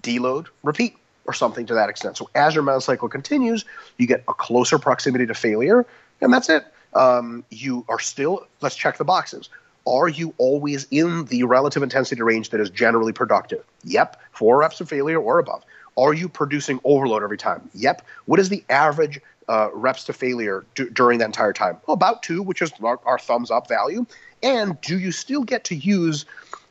[0.00, 0.96] deload, repeat,
[1.26, 2.16] or something to that extent.
[2.16, 3.64] So as your mesocycle continues,
[3.98, 5.86] you get a closer proximity to failure,
[6.20, 6.64] and that's it.
[6.94, 9.50] Um, you are still, let's check the boxes.
[9.86, 13.64] Are you always in the relative intensity range that is generally productive?
[13.84, 15.64] Yep, four reps of failure or above.
[15.96, 17.68] Are you producing overload every time?
[17.74, 18.06] Yep.
[18.26, 21.78] What is the average uh, reps to failure d- during that entire time?
[21.86, 24.06] Well, about two, which is our, our thumbs up value.
[24.42, 26.24] And do you still get to use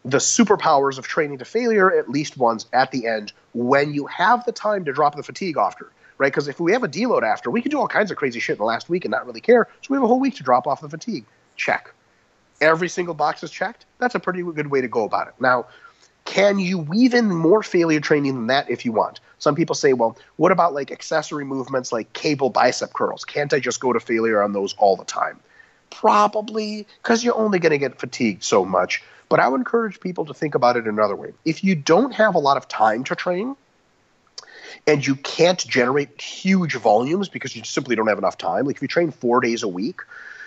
[0.05, 4.45] the superpowers of training to failure at least once at the end when you have
[4.45, 6.31] the time to drop the fatigue after, right?
[6.31, 8.55] Because if we have a deload after, we can do all kinds of crazy shit
[8.55, 9.67] in the last week and not really care.
[9.81, 11.25] So we have a whole week to drop off the fatigue.
[11.55, 11.93] Check.
[12.61, 13.85] Every single box is checked.
[13.99, 15.33] That's a pretty good way to go about it.
[15.39, 15.67] Now,
[16.25, 19.19] can you weave in more failure training than that if you want?
[19.39, 23.23] Some people say, well, what about like accessory movements like cable bicep curls?
[23.23, 25.39] Can't I just go to failure on those all the time?
[25.89, 29.03] Probably, because you're only going to get fatigued so much.
[29.29, 31.33] But I would encourage people to think about it another way.
[31.43, 33.55] If you don't have a lot of time to train,
[34.85, 38.65] and you can't generate huge volumes because you simply don't have enough time.
[38.65, 40.01] Like if you train four days a week,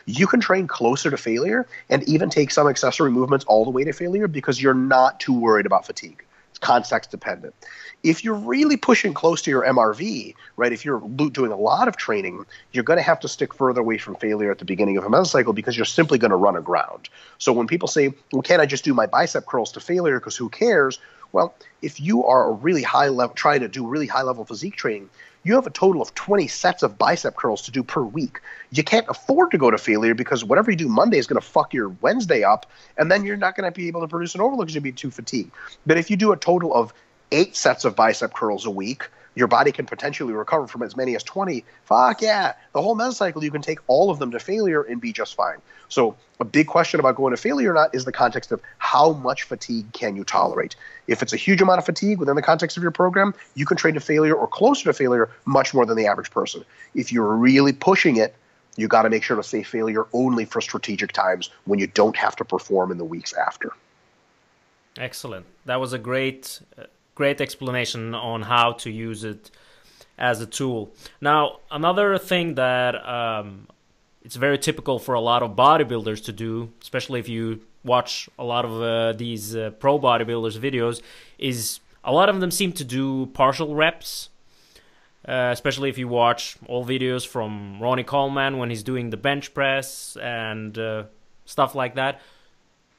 [0.06, 3.84] you can train closer to failure and even take some accessory movements all the way
[3.84, 6.24] to failure because you're not too worried about fatigue.
[6.50, 7.54] It's context dependent.
[8.02, 11.96] If you're really pushing close to your MRV, right, if you're doing a lot of
[11.96, 15.04] training, you're going to have to stick further away from failure at the beginning of
[15.04, 17.08] a mesocycle because you're simply going to run aground.
[17.38, 20.36] So when people say, well, can't I just do my bicep curls to failure because
[20.36, 20.98] who cares?
[21.32, 24.76] Well, if you are a really high level, trying to do really high level physique
[24.76, 25.10] training,
[25.42, 28.40] you have a total of 20 sets of bicep curls to do per week.
[28.70, 31.46] You can't afford to go to failure because whatever you do Monday is going to
[31.46, 34.40] fuck your Wednesday up, and then you're not going to be able to produce an
[34.40, 35.52] overload because you'll be too fatigued.
[35.86, 36.92] But if you do a total of
[37.32, 39.08] eight sets of bicep curls a week,
[39.40, 41.64] your body can potentially recover from as many as 20.
[41.84, 42.52] Fuck yeah.
[42.74, 45.56] The whole mesocycle, you can take all of them to failure and be just fine.
[45.88, 49.14] So, a big question about going to failure or not is the context of how
[49.14, 50.76] much fatigue can you tolerate.
[51.06, 53.76] If it's a huge amount of fatigue within the context of your program, you can
[53.76, 56.64] train to failure or closer to failure much more than the average person.
[56.94, 58.36] If you're really pushing it,
[58.76, 62.16] you got to make sure to say failure only for strategic times when you don't
[62.16, 63.72] have to perform in the weeks after.
[64.96, 65.46] Excellent.
[65.64, 66.84] That was a great uh,
[67.20, 69.50] great explanation on how to use it
[70.16, 70.80] as a tool.
[71.20, 73.68] Now, another thing that um,
[74.24, 77.42] it's very typical for a lot of bodybuilders to do, especially if you
[77.84, 81.02] watch a lot of uh, these uh, pro bodybuilders videos,
[81.38, 84.30] is a lot of them seem to do partial reps.
[85.28, 89.52] Uh, especially if you watch all videos from Ronnie Coleman when he's doing the bench
[89.52, 91.04] press and uh,
[91.44, 92.22] stuff like that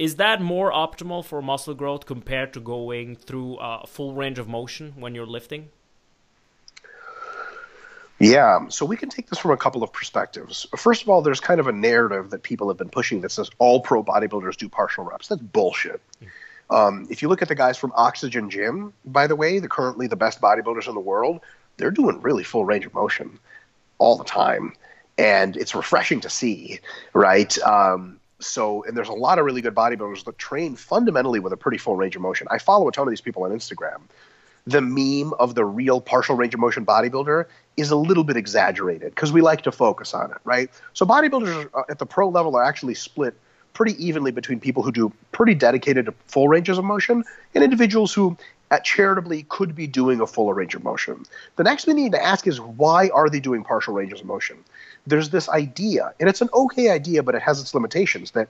[0.02, 4.48] is that more optimal for muscle growth compared to going through a full range of
[4.48, 5.70] motion when you're lifting?
[8.18, 10.66] Yeah, so we can take this from a couple of perspectives.
[10.76, 13.52] First of all, there's kind of a narrative that people have been pushing that says
[13.60, 15.28] all pro bodybuilders do partial reps.
[15.28, 16.02] That's bullshit.
[16.72, 20.08] Um, if you look at the guys from Oxygen Gym, by the way, the currently
[20.08, 21.42] the best bodybuilders in the world,
[21.78, 23.38] they're doing really full range of motion
[24.00, 24.74] all the time,
[25.20, 26.80] and it's refreshing to see,
[27.14, 27.56] right?
[27.60, 31.58] Um, so, and there's a lot of really good bodybuilders that train fundamentally with a
[31.58, 32.48] pretty full range of motion.
[32.50, 34.02] I follow a ton of these people on Instagram
[34.68, 37.46] the meme of the real partial range of motion bodybuilder
[37.78, 40.70] is a little bit exaggerated because we like to focus on it, right?
[40.94, 43.36] So bodybuilders uh, at the pro level are actually split
[43.74, 47.24] pretty evenly between people who do pretty dedicated to full ranges of motion
[47.56, 48.38] and individuals who
[48.80, 51.26] charitably could be doing a fuller range of motion.
[51.58, 54.26] The next thing we need to ask is why are they doing partial ranges of
[54.26, 54.58] motion?
[55.06, 58.50] There's this idea, and it's an okay idea, but it has its limitations that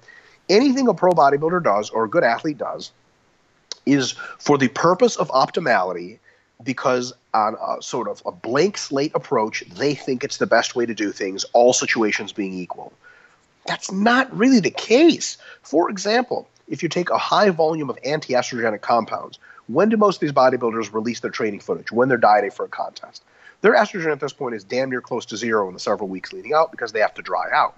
[0.50, 2.92] anything a pro bodybuilder does or a good athlete does
[3.86, 6.20] is for the purpose of optimality
[6.64, 10.86] because on a sort of a blank slate approach, they think it's the best way
[10.86, 12.94] to do things, all situations being equal.
[13.66, 15.38] That's not really the case.
[15.64, 19.40] For example, if you take a high volume of anti estrogenic compounds,
[19.74, 21.92] when do most of these bodybuilders release their training footage?
[21.92, 23.24] When they're dieting for a contest.
[23.62, 26.34] Their estrogen at this point is damn near close to zero in the several weeks
[26.34, 27.76] leading out because they have to dry out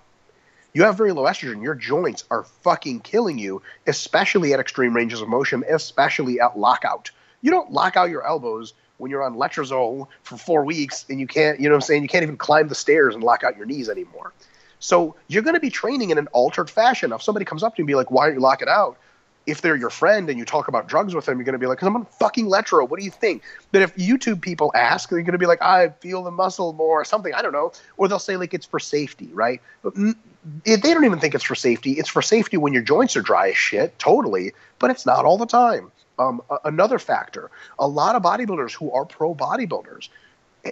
[0.73, 5.21] you have very low estrogen, your joints are fucking killing you, especially at extreme ranges
[5.21, 7.11] of motion, especially at lockout.
[7.41, 11.27] You don't lock out your elbows when you're on letrozole for four weeks and you
[11.27, 12.01] can't, you know what I'm saying?
[12.01, 14.33] You can't even climb the stairs and lock out your knees anymore.
[14.79, 17.13] So you're going to be training in an altered fashion.
[17.13, 18.97] If somebody comes up to you and be like, why are you locking out?
[19.45, 21.67] If they're your friend and you talk about drugs with them, you're going to be
[21.67, 22.87] like, I'm on fucking Letro.
[22.87, 23.43] What do you think?
[23.71, 27.01] But if YouTube people ask, they're going to be like, I feel the muscle more
[27.01, 27.33] or something.
[27.33, 27.73] I don't know.
[27.97, 29.61] Or they'll say, like, it's for safety, right?
[29.81, 31.93] But they don't even think it's for safety.
[31.93, 34.53] It's for safety when your joints are dry as shit, totally.
[34.79, 35.91] But it's not all the time.
[36.19, 40.09] Um, another factor a lot of bodybuilders who are pro bodybuilders,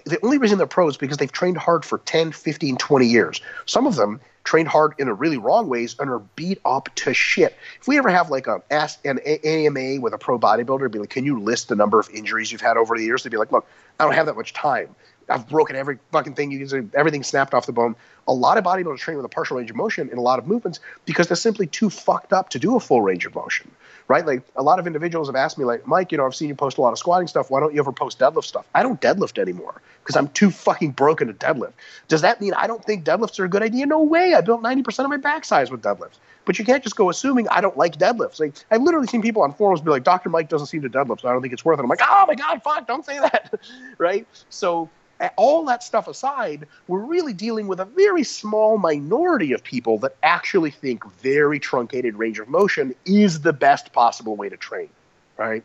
[0.06, 3.42] the only reason they're pros is because they've trained hard for 10, 15, 20 years.
[3.66, 7.14] Some of them trained hard in a really wrong ways and are beat up to
[7.14, 7.56] shit.
[7.80, 11.26] If we ever have like a an AMA with a pro bodybuilder, be like, can
[11.26, 13.24] you list the number of injuries you've had over the years?
[13.24, 13.68] They'd be like, look,
[14.00, 14.96] I don't have that much time.
[15.32, 17.96] I've broken every fucking thing you can everything snapped off the bone.
[18.28, 20.48] A lot of bodybuilders train with a partial range of motion in a lot of
[20.48, 23.72] movements because they're simply too fucked up to do a full range of motion
[24.12, 24.26] right?
[24.26, 26.56] Like a lot of individuals have asked me, like, Mike, you know, I've seen you
[26.56, 27.50] post a lot of squatting stuff.
[27.50, 28.66] Why don't you ever post deadlift stuff?
[28.76, 31.72] I don't deadlift anymore because I'm too fucking broken to deadlift.
[32.10, 33.86] Does that mean I don't think deadlifts are a good idea?
[33.86, 34.34] No way.
[34.34, 36.20] I built 90% of my back size with deadlifts.
[36.44, 38.40] But you can't just go assuming I don't like deadlifts.
[38.42, 40.30] Like I've literally seen people on forums be like, Dr.
[40.30, 41.84] Mike doesn't seem to deadlift, so I don't think it's worth it.
[41.84, 43.54] I'm like, oh my God, fuck, don't say that.
[43.98, 44.28] right?
[44.50, 44.90] So
[45.38, 50.16] all that stuff aside, we're really dealing with a very small minority of people that
[50.24, 54.90] actually think very truncated range of motion is the best possible way to train,
[55.38, 55.64] right?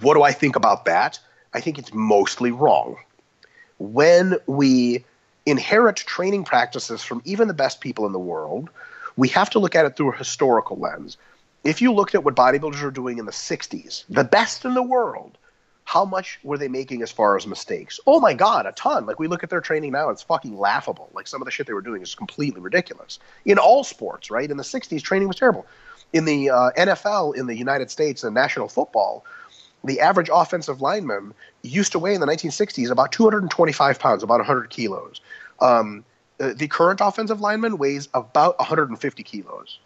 [0.00, 1.18] What do I think about that?
[1.54, 2.96] I think it's mostly wrong.
[3.78, 5.04] When we
[5.46, 8.68] inherit training practices from even the best people in the world,
[9.16, 11.16] we have to look at it through a historical lens.
[11.64, 14.82] If you looked at what bodybuilders were doing in the 60s, the best in the
[14.82, 15.38] world,
[15.86, 18.00] how much were they making as far as mistakes?
[18.08, 19.06] Oh my God, a ton.
[19.06, 21.08] Like we look at their training now, it's fucking laughable.
[21.14, 23.20] Like some of the shit they were doing is completely ridiculous.
[23.44, 24.50] In all sports, right?
[24.50, 25.64] In the 60s, training was terrible.
[26.12, 29.24] In the uh, NFL in the United States and national football,
[29.84, 34.70] the average offensive lineman used to weigh in the 1960s about 225 pounds, about 100
[34.70, 35.20] kilos.
[35.60, 36.04] Um,
[36.38, 39.78] the current offensive lineman weighs about 150 kilos.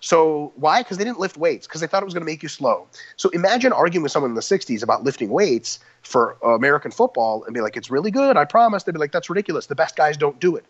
[0.00, 0.82] So why?
[0.82, 2.86] Because they didn't lift weights because they thought it was going to make you slow.
[3.16, 7.54] So imagine arguing with someone in the '60s about lifting weights for American football and
[7.54, 9.66] be like, "It's really good, I promise." They'd be like, "That's ridiculous.
[9.66, 10.64] The best guys don't do it."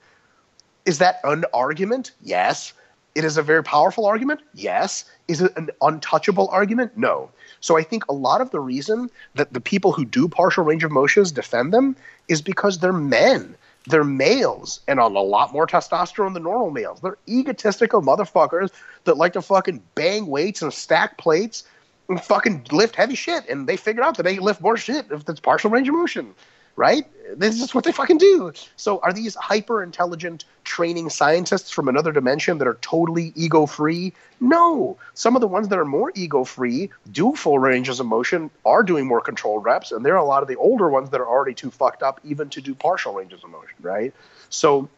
[0.84, 2.12] Is that an argument?
[2.22, 2.72] Yes.
[3.16, 4.40] It is a very powerful argument.
[4.54, 5.04] Yes.
[5.26, 6.96] Is it an untouchable argument?
[6.96, 7.30] No.
[7.60, 10.84] So I think a lot of the reason that the people who do partial range
[10.84, 11.96] of motions defend them
[12.28, 17.00] is because they're men they're males and on a lot more testosterone than normal males.
[17.00, 18.70] They're egotistical motherfuckers
[19.04, 21.64] that like to fucking bang weights and stack plates
[22.08, 23.48] and fucking lift heavy shit.
[23.48, 26.34] And they figured out that they lift more shit if it's partial range of motion
[26.76, 27.06] right?
[27.36, 28.52] This is what they fucking do.
[28.76, 34.12] So are these hyper intelligent training scientists from another dimension that are totally ego free?
[34.40, 34.96] No.
[35.14, 38.82] Some of the ones that are more ego free do full ranges of motion, are
[38.82, 41.28] doing more controlled reps, and there are a lot of the older ones that are
[41.28, 44.14] already too fucked up even to do partial ranges of motion, right?
[44.50, 44.88] So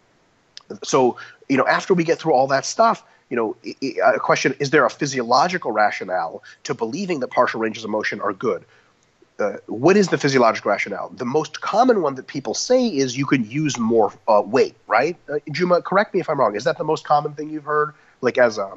[0.82, 1.16] so,
[1.48, 3.57] you know, after we get through all that stuff, you know,
[4.05, 8.32] a question is there a physiological rationale to believing that partial ranges of motion are
[8.32, 8.64] good?
[9.39, 11.11] Uh, what is the physiological rationale?
[11.11, 15.16] The most common one that people say is you can use more uh, weight, right?
[15.28, 16.57] Uh, Juma, correct me if I'm wrong.
[16.57, 18.72] Is that the most common thing you've heard, like as a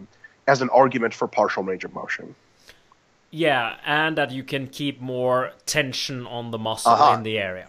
[0.47, 2.35] as an argument for partial range of motion.
[3.31, 7.15] Yeah, and that you can keep more tension on the muscle uh-huh.
[7.15, 7.67] in the area.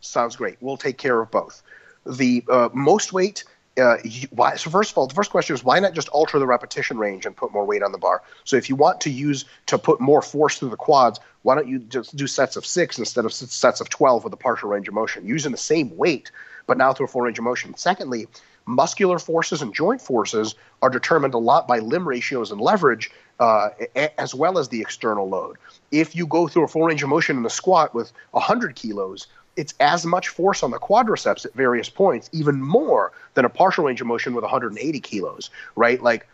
[0.00, 0.56] Sounds great.
[0.60, 1.62] We'll take care of both.
[2.04, 3.44] The uh, most weight.
[3.80, 3.96] Uh,
[4.30, 6.96] why, so first of all, the first question is why not just alter the repetition
[6.96, 8.22] range and put more weight on the bar?
[8.44, 11.66] So if you want to use to put more force through the quads, why don't
[11.66, 14.86] you just do sets of six instead of sets of twelve with a partial range
[14.86, 16.30] of motion, using the same weight,
[16.66, 17.76] but now through a full range of motion.
[17.76, 18.28] Secondly,
[18.66, 23.10] muscular forces and joint forces are determined a lot by limb ratios and leverage,
[23.40, 23.70] uh,
[24.18, 25.56] as well as the external load.
[25.90, 29.26] If you go through a full range of motion in the squat with 100 kilos,
[29.56, 33.84] it's as much force on the quadriceps at various points, even more than a partial
[33.84, 36.02] range of motion with 180 kilos, right?
[36.02, 36.26] Like,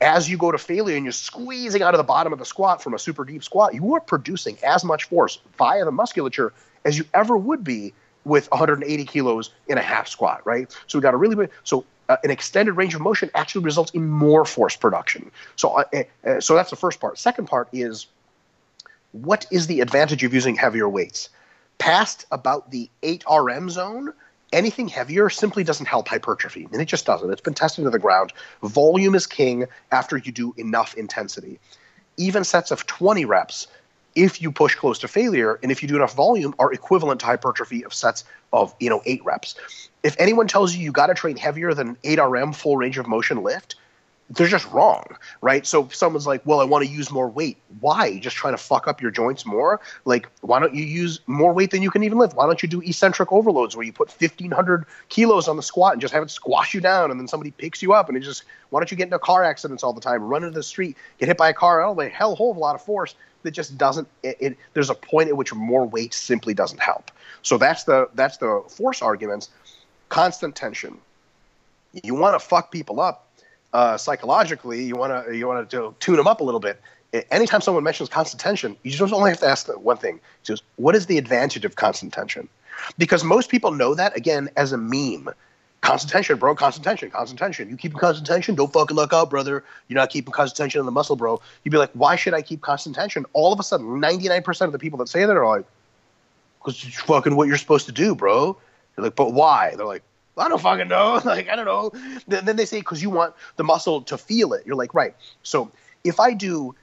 [0.00, 2.82] as you go to failure and you're squeezing out of the bottom of the squat
[2.82, 6.52] from a super deep squat, you are producing as much force via the musculature
[6.84, 10.74] as you ever would be with 180 kilos in a half squat, right?
[10.86, 13.90] So we got a really big, so uh, an extended range of motion actually results
[13.92, 15.30] in more force production.
[15.56, 15.84] So uh,
[16.26, 17.18] uh, so that's the first part.
[17.18, 18.06] Second part is
[19.12, 21.28] what is the advantage of using heavier weights?
[21.78, 24.12] Past about the 8 RM zone,
[24.52, 27.30] anything heavier simply doesn't help hypertrophy, and it just doesn't.
[27.30, 28.32] It's been tested to the ground.
[28.62, 31.58] Volume is king after you do enough intensity.
[32.16, 33.66] Even sets of 20 reps
[34.14, 37.26] if you push close to failure and if you do enough volume are equivalent to
[37.26, 39.54] hypertrophy of sets of you know eight reps
[40.02, 43.42] if anyone tells you you got to train heavier than 8rm full range of motion
[43.42, 43.76] lift
[44.30, 45.04] they're just wrong,
[45.42, 45.66] right?
[45.66, 48.18] So someone's like, "Well, I want to use more weight." Why?
[48.18, 49.80] Just trying to fuck up your joints more?
[50.06, 52.34] Like, why don't you use more weight than you can even lift?
[52.34, 56.00] Why don't you do eccentric overloads where you put 1500 kilos on the squat and
[56.00, 58.44] just have it squash you down, and then somebody picks you up, and it just
[58.70, 61.28] why don't you get into car accidents all the time, run into the street, get
[61.28, 63.50] hit by a car, oh, all the hell whole of a lot of force that
[63.50, 64.08] just doesn't.
[64.22, 67.10] It, it, there's a point at which more weight simply doesn't help.
[67.42, 69.50] So that's the that's the force arguments.
[70.08, 70.98] Constant tension.
[72.02, 73.28] You want to fuck people up
[73.74, 76.80] uh, psychologically, you want to you want to tune them up a little bit.
[77.30, 80.20] Anytime someone mentions constant tension, you just only have to ask one thing:
[80.76, 82.48] what is the advantage of constant tension?
[82.98, 85.28] Because most people know that again as a meme.
[85.80, 86.54] Constant tension, bro.
[86.54, 87.10] Constant tension.
[87.10, 87.68] Constant tension.
[87.68, 88.54] You keep constant tension.
[88.54, 89.64] Don't fucking look out, brother.
[89.88, 91.42] You're not keeping constant tension in the muscle, bro.
[91.62, 93.26] You'd be like, why should I keep constant tension?
[93.34, 95.66] All of a sudden, 99% of the people that say that are like,
[96.58, 98.56] because it's fucking what you're supposed to do, bro.
[98.96, 99.74] You're like, but why?
[99.76, 100.02] They're like,
[100.36, 101.20] I don't fucking know.
[101.24, 101.92] Like, I don't know.
[102.26, 104.66] Then they say, because you want the muscle to feel it.
[104.66, 105.14] You're like, right.
[105.42, 105.70] So
[106.02, 106.74] if I do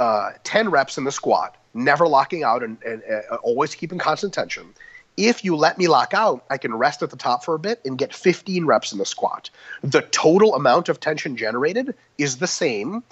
[0.00, 4.32] uh, 10 reps in the squat, never locking out and, and uh, always keeping constant
[4.32, 4.74] tension,
[5.16, 7.80] if you let me lock out, I can rest at the top for a bit
[7.84, 9.50] and get 15 reps in the squat.
[9.82, 13.04] The total amount of tension generated is the same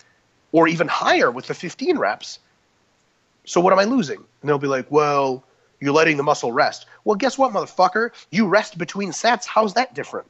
[0.51, 2.39] or even higher with the 15 reps.
[3.45, 4.19] So what am I losing?
[4.19, 5.45] And they'll be like, well,
[5.83, 6.87] you're letting the muscle rest.
[7.05, 8.11] Well, guess what, motherfucker?
[8.31, 9.47] You rest between sets.
[9.47, 10.29] How's that different?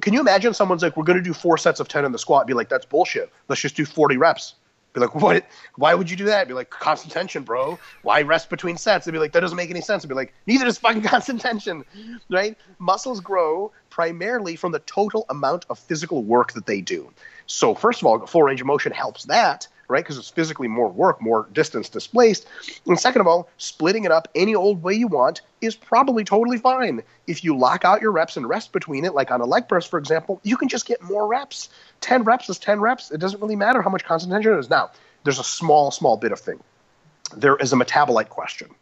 [0.00, 2.18] Can you imagine someone's like, we're going to do four sets of 10 in the
[2.18, 2.46] squat?
[2.46, 3.30] Be like, that's bullshit.
[3.48, 4.54] Let's just do 40 reps.
[4.92, 5.44] Be like, what?
[5.74, 6.46] Why would you do that?
[6.46, 7.78] Be like, constant tension, bro.
[8.02, 9.04] Why rest between sets?
[9.04, 10.04] They'd be like, that doesn't make any sense.
[10.04, 11.84] I'd be like, neither does fucking constant tension,
[12.30, 12.56] right?
[12.78, 17.12] Muscles grow primarily from the total amount of physical work that they do.
[17.46, 20.02] So, first of all, full range of motion helps that right?
[20.02, 22.46] Because it's physically more work, more distance displaced.
[22.86, 26.58] And second of all, splitting it up any old way you want is probably totally
[26.58, 27.02] fine.
[27.26, 29.86] If you lock out your reps and rest between it, like on a leg press,
[29.86, 31.68] for example, you can just get more reps.
[32.00, 33.12] 10 reps is 10 reps.
[33.12, 34.70] It doesn't really matter how much concentration it is.
[34.70, 34.90] Now,
[35.24, 36.60] there's a small, small bit of thing.
[37.36, 38.74] There is a metabolite question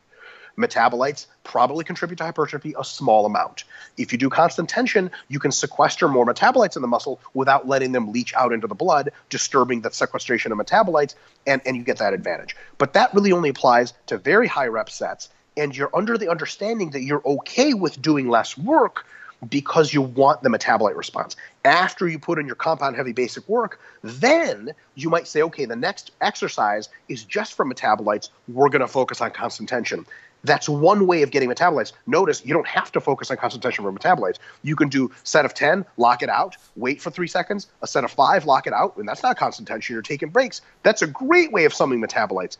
[0.61, 3.65] metabolites probably contribute to hypertrophy a small amount.
[3.97, 7.93] If you do constant tension, you can sequester more metabolites in the muscle without letting
[7.93, 11.15] them leach out into the blood, disturbing the sequestration of metabolites,
[11.47, 12.57] and, and you get that advantage.
[12.79, 16.91] But that really only applies to very high rep sets, and you're under the understanding
[16.91, 19.07] that you're okay with doing less work
[19.49, 21.37] because you want the metabolite response.
[21.65, 25.77] After you put in your compound heavy basic work, then you might say, okay, the
[25.77, 28.29] next exercise is just for metabolites.
[28.49, 30.07] We're going to focus on constant tension.
[30.45, 31.93] That's one way of getting metabolites.
[32.07, 34.39] Notice you don't have to focus on concentration for metabolites.
[34.63, 38.05] You can do set of 10, lock it out, wait for three seconds, a set
[38.05, 39.95] of five, lock it out, and that's not concentration.
[39.95, 40.63] You're taking breaks.
[40.83, 42.57] That's a great way of summing metabolites.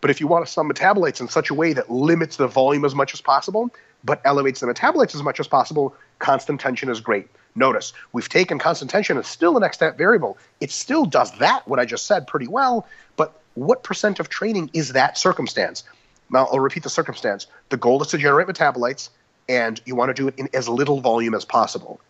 [0.00, 2.84] But if you want to sum metabolites in such a way that limits the volume
[2.84, 3.70] as much as possible,
[4.04, 7.28] but elevates the metabolites as much as possible, constant tension is great.
[7.56, 10.38] Notice, we've taken constant tension as still an extant variable.
[10.60, 14.70] It still does that, what I just said, pretty well, but what percent of training
[14.72, 15.82] is that circumstance?
[16.30, 17.46] Now, I'll repeat the circumstance.
[17.70, 19.10] The goal is to generate metabolites,
[19.48, 22.00] and you want to do it in as little volume as possible.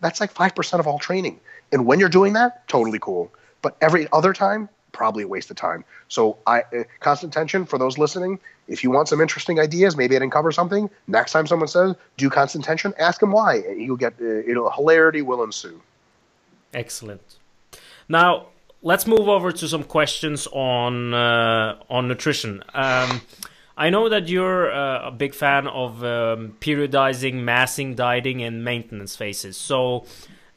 [0.00, 1.40] That's like 5% of all training.
[1.72, 3.32] And when you're doing that, totally cool.
[3.62, 5.84] But every other time, probably a waste of time.
[6.08, 8.38] So, I, uh, constant tension for those listening.
[8.68, 10.88] If you want some interesting ideas, maybe I didn't cover something.
[11.06, 13.62] Next time someone says do constant tension, ask them why.
[13.76, 15.80] You'll get uh, it'll hilarity will ensue.
[16.72, 17.36] Excellent.
[18.08, 18.46] Now,
[18.82, 22.62] let's move over to some questions on uh, on nutrition.
[22.74, 23.20] Um,
[23.76, 29.16] I know that you're uh, a big fan of um, periodizing, massing, dieting, and maintenance
[29.16, 29.56] phases.
[29.58, 30.06] So,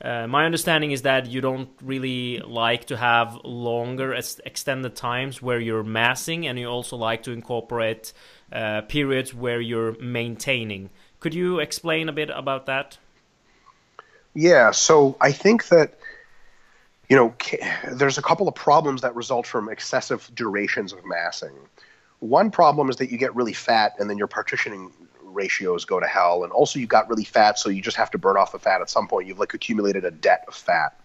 [0.01, 5.59] uh, my understanding is that you don't really like to have longer, extended times where
[5.59, 8.13] you're massing, and you also like to incorporate
[8.53, 10.89] uh, periods where you're maintaining.
[11.19, 12.97] Could you explain a bit about that?
[14.33, 15.99] Yeah, so I think that
[17.09, 17.33] you know
[17.91, 21.53] there's a couple of problems that result from excessive durations of massing.
[22.19, 24.91] One problem is that you get really fat and then your partitioning
[25.23, 26.43] ratios go to hell.
[26.43, 28.81] And also, you got really fat, so you just have to burn off the fat
[28.81, 29.27] at some point.
[29.27, 30.99] You've like accumulated a debt of fat.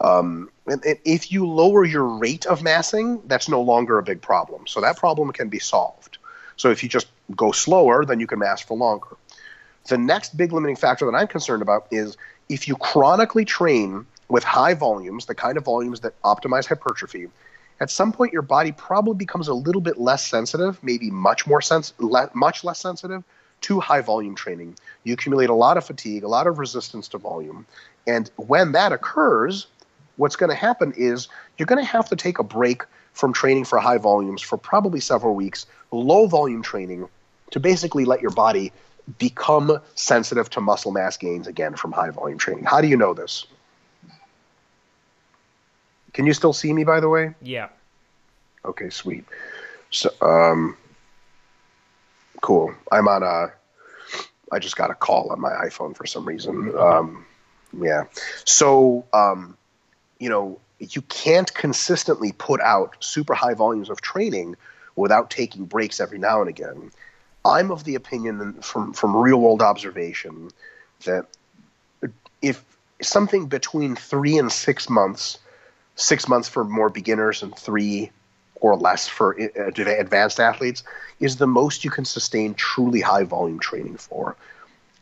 [0.00, 4.22] Um, and, and if you lower your rate of massing, that's no longer a big
[4.22, 4.66] problem.
[4.66, 6.18] So that problem can be solved.
[6.56, 9.16] So if you just go slower, then you can mass for longer.
[9.88, 12.16] The next big limiting factor that I'm concerned about is
[12.48, 17.28] if you chronically train with high volumes, the kind of volumes that optimize hypertrophy,
[17.80, 21.60] at some point your body probably becomes a little bit less sensitive, maybe much more
[21.60, 23.22] sens- le- much less sensitive
[23.62, 24.76] to high volume training.
[25.04, 27.66] You accumulate a lot of fatigue, a lot of resistance to volume.
[28.06, 29.66] And when that occurs,
[30.16, 33.64] what's going to happen is you're going to have to take a break from training
[33.64, 37.08] for high volumes for probably several weeks, low volume training
[37.50, 38.72] to basically let your body
[39.18, 42.64] become sensitive to muscle mass gains again from high volume training.
[42.64, 43.46] How do you know this?
[46.18, 47.36] Can you still see me, by the way?
[47.40, 47.68] Yeah.
[48.64, 49.24] Okay, sweet.
[49.92, 50.76] So, um,
[52.40, 52.74] cool.
[52.90, 53.52] I'm on a.
[54.50, 56.76] I just got a call on my iPhone for some reason.
[56.76, 57.24] Um,
[57.80, 58.06] yeah.
[58.44, 59.56] So, um,
[60.18, 64.56] you know, you can't consistently put out super high volumes of training
[64.96, 66.90] without taking breaks every now and again.
[67.44, 70.50] I'm of the opinion from from real world observation
[71.04, 71.26] that
[72.42, 72.64] if
[73.00, 75.38] something between three and six months
[75.98, 78.10] six months for more beginners and three
[78.60, 80.82] or less for advanced athletes
[81.20, 84.36] is the most you can sustain truly high volume training for.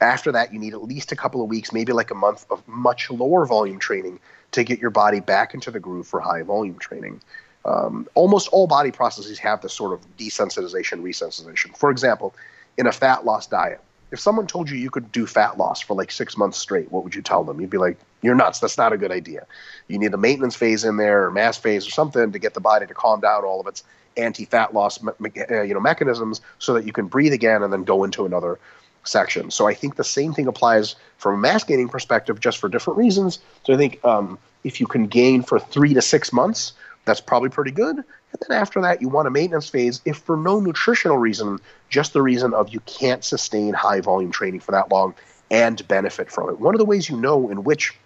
[0.01, 2.67] After that, you need at least a couple of weeks, maybe like a month of
[2.67, 4.21] much lower volume training
[4.53, 7.21] to get your body back into the groove for high volume training.
[7.65, 11.77] Um, almost all body processes have this sort of desensitization, resensitization.
[11.77, 12.35] For example,
[12.77, 13.81] in a fat loss diet,
[14.11, 17.05] if someone told you you could do fat loss for like six months straight, what
[17.05, 17.61] would you tell them?
[17.61, 18.61] You'd be like, you're nuts.
[18.61, 19.47] That's not a good idea.
[19.89, 22.61] You need a maintenance phase in there or mass phase or something to get the
[22.61, 23.83] body to calm down all of its
[24.17, 28.03] anti-fat loss uh, you know mechanisms so that you can breathe again and then go
[28.05, 28.59] into another
[29.05, 29.51] section.
[29.51, 32.99] So I think the same thing applies from a mass gaining perspective, just for different
[32.99, 33.39] reasons.
[33.65, 36.73] So I think um, if you can gain for three to six months,
[37.07, 37.97] that's probably pretty good.
[37.97, 42.13] And then after that, you want a maintenance phase, if for no nutritional reason, just
[42.13, 45.15] the reason of you can't sustain high volume training for that long
[45.51, 46.61] and benefit from it.
[46.61, 47.97] One of the ways you know in which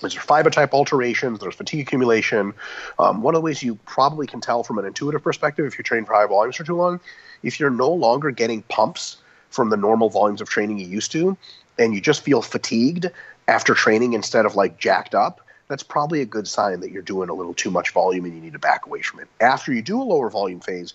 [0.00, 2.54] there's fiber type alterations, there's fatigue accumulation.
[2.98, 5.82] Um, one of the ways you probably can tell from an intuitive perspective if you're
[5.82, 7.00] training for high volumes for too long,
[7.42, 9.16] if you're no longer getting pumps
[9.50, 11.36] from the normal volumes of training you used to,
[11.78, 13.10] and you just feel fatigued
[13.48, 17.28] after training instead of like jacked up, that's probably a good sign that you're doing
[17.28, 19.28] a little too much volume and you need to back away from it.
[19.40, 20.94] After you do a lower volume phase,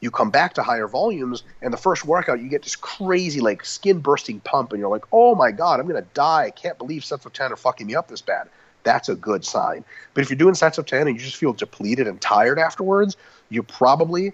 [0.00, 3.64] you come back to higher volumes, and the first workout, you get this crazy, like,
[3.64, 6.44] skin bursting pump, and you're like, oh my God, I'm to die.
[6.44, 8.48] I can't believe sets of 10 are fucking me up this bad.
[8.82, 9.84] That's a good sign.
[10.14, 13.16] But if you're doing sets of 10 and you just feel depleted and tired afterwards,
[13.50, 14.32] you probably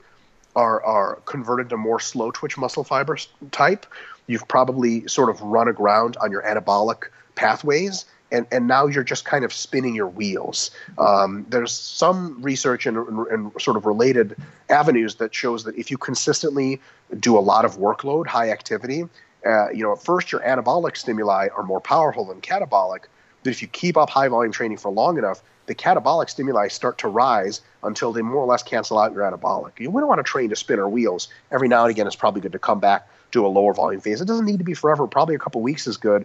[0.55, 3.19] are, are converted to more slow twitch muscle fiber
[3.51, 3.87] type.
[4.29, 9.25] You've probably sort of run aground on your anabolic pathways and, and now you're just
[9.25, 10.71] kind of spinning your wheels.
[10.99, 14.37] Um, there's some research and, sort of related
[14.69, 16.81] avenues that shows that if you consistently
[17.21, 19.05] do a lot of workload, high activity,
[19.47, 23.05] uh, you know, at first your anabolic stimuli are more powerful than catabolic,
[23.45, 26.99] but if you keep up high volume training for long enough, the catabolic stimuli start
[26.99, 29.79] to rise until they more or less cancel out your anabolic.
[29.79, 31.29] You wouldn't want to train to spin our wheels.
[31.53, 34.21] Every now and again, it's probably good to come back to a lower volume phase.
[34.21, 35.07] It doesn't need to be forever.
[35.07, 36.25] Probably a couple weeks is good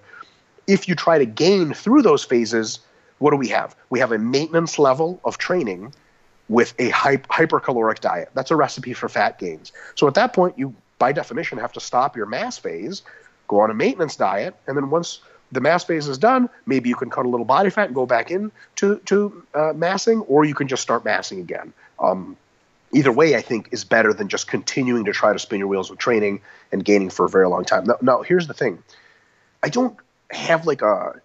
[0.67, 2.79] if you try to gain through those phases,
[3.19, 3.75] what do we have?
[3.89, 5.93] We have a maintenance level of training
[6.49, 8.29] with a hypercaloric diet.
[8.33, 9.71] That's a recipe for fat gains.
[9.95, 13.03] So at that point, you, by definition, have to stop your mass phase,
[13.47, 16.95] go on a maintenance diet, and then once the mass phase is done, maybe you
[16.95, 20.45] can cut a little body fat and go back in to, to uh, massing, or
[20.45, 21.73] you can just start massing again.
[21.99, 22.37] Um,
[22.93, 25.89] either way, I think, is better than just continuing to try to spin your wheels
[25.89, 26.41] with training
[26.71, 27.85] and gaining for a very long time.
[27.85, 28.81] Now, now here's the thing
[29.63, 29.97] I don't
[30.31, 31.21] have like a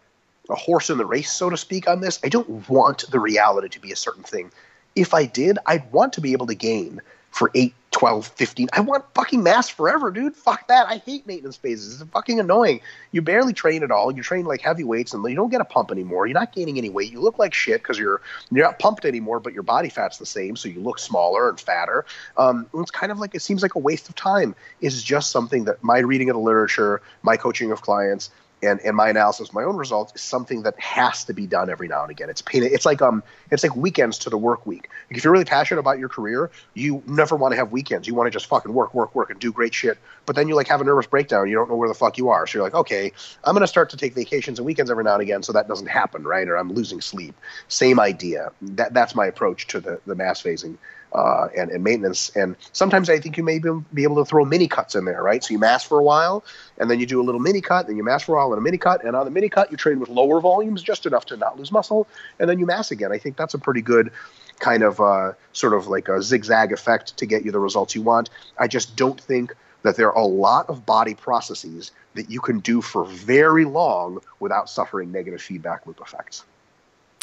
[0.49, 2.21] a horse in the race, so to speak, on this.
[2.23, 4.53] I don't want the reality to be a certain thing.
[4.95, 7.01] If I did, I'd want to be able to gain
[7.31, 8.69] for 8, 12, 15.
[8.73, 10.35] I want fucking mass forever, dude.
[10.35, 10.87] Fuck that.
[10.89, 12.01] I hate maintenance phases.
[12.01, 12.81] It's fucking annoying.
[13.13, 14.11] You barely train at all.
[14.11, 16.27] You train like heavy weights and you don't get a pump anymore.
[16.27, 17.13] You're not gaining any weight.
[17.13, 20.25] You look like shit because you're you're not pumped anymore, but your body fat's the
[20.25, 22.07] same, so you look smaller and fatter.
[22.39, 24.55] Um, it's kind of like it seems like a waste of time.
[24.81, 28.31] Is just something that my reading of the literature, my coaching of clients,
[28.63, 31.89] and, and my analysis, my own results is something that has to be done every
[31.89, 32.31] now and again.
[32.31, 32.63] It's pain.
[32.63, 34.89] It's like um, it's like weekends to the work week.
[35.11, 38.09] If you're really passionate about your career, you never want to have weekends.
[38.09, 39.99] You want to just fucking work, work, work, and do great shit.
[40.25, 41.49] But then you like have a nervous breakdown.
[41.49, 42.47] You don't know where the fuck you are.
[42.47, 43.13] So you're like, okay,
[43.45, 45.89] I'm gonna start to take vacations and weekends every now and again, so that doesn't
[45.89, 46.49] happen, right?
[46.49, 47.35] Or I'm losing sleep.
[47.69, 48.53] Same idea.
[48.63, 50.79] That that's my approach to the the mass phasing
[51.13, 52.31] uh, and, and maintenance.
[52.31, 55.43] And sometimes I think you may be, able to throw mini cuts in there, right?
[55.43, 56.45] So you mass for a while,
[56.79, 58.59] and then you do a little mini cut, then you mass for a while and
[58.59, 61.27] a mini cut, and on the mini cut you train with lower volumes, just enough
[61.27, 62.07] to not lose muscle,
[62.39, 63.13] and then you mass again.
[63.13, 64.11] I think that's a pretty good
[64.59, 68.03] kind of uh, sort of like a zigzag effect to get you the results you
[68.03, 68.31] want.
[68.59, 72.61] I just don't think that there are a lot of body processes that you can
[72.61, 76.45] do for very long without suffering negative feedback loop effects.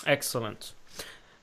[0.06, 0.74] Excellent.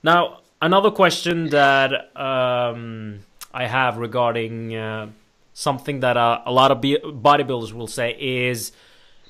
[0.02, 3.20] Now, another question that um,
[3.52, 5.08] I have regarding uh,
[5.52, 8.72] something that uh, a lot of bodybuilders will say is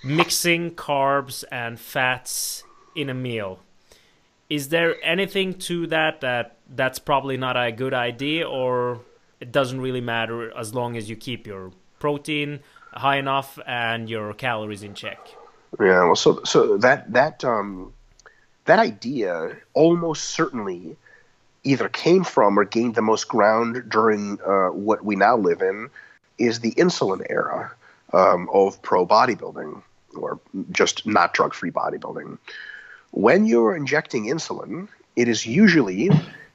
[0.05, 2.65] mixing carbs and fats
[2.95, 3.61] in a meal.
[4.49, 9.01] Is there anything to that that that's probably not a good idea, or
[9.39, 11.71] it doesn't really matter as long as you keep your
[12.01, 12.61] protein
[12.93, 15.21] high enough and your calories in check?
[15.79, 17.93] Yeah, well, so so that that um,
[18.65, 20.97] that idea almost certainly
[21.65, 25.91] either came from or gained the most ground during uh, what we now live in
[26.39, 27.73] is the insulin era
[28.13, 29.83] um, of pro bodybuilding
[30.17, 30.41] or
[30.73, 32.39] just not drug free bodybuilding.
[33.11, 36.11] When you're injecting insulin, it is usually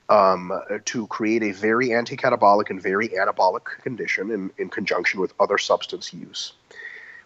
[0.09, 0.51] um,
[0.85, 6.13] to create a very anti-catabolic and very anabolic condition in, in conjunction with other substance
[6.13, 6.53] use.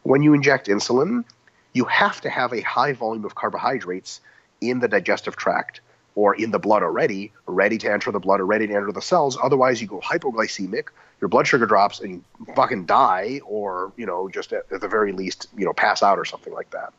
[0.03, 1.25] When you inject insulin,
[1.73, 4.21] you have to have a high volume of carbohydrates
[4.61, 5.81] in the digestive tract
[6.19, 9.01] or in the blood already, ready to enter the blood or ready to enter the
[9.01, 9.37] cells.
[9.41, 10.89] Otherwise, you go hypoglycemic,
[11.21, 14.87] your blood sugar drops, and you fucking die, or you know, just at, at the
[14.89, 16.91] very least, you know, pass out or something like that.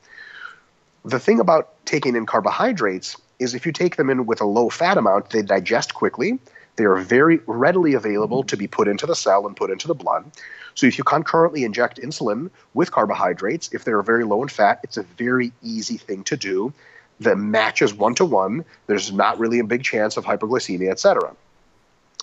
[1.04, 4.70] The thing about taking in carbohydrates is if you take them in with a low
[4.70, 6.38] fat amount, they digest quickly.
[6.76, 9.94] They are very readily available to be put into the cell and put into the
[9.94, 10.30] blood.
[10.74, 14.96] So if you concurrently inject insulin with carbohydrates, if they're very low in fat, it's
[14.96, 16.72] a very easy thing to do
[17.20, 18.64] that matches one to one.
[18.86, 21.34] There's not really a big chance of hypoglycemia, etc.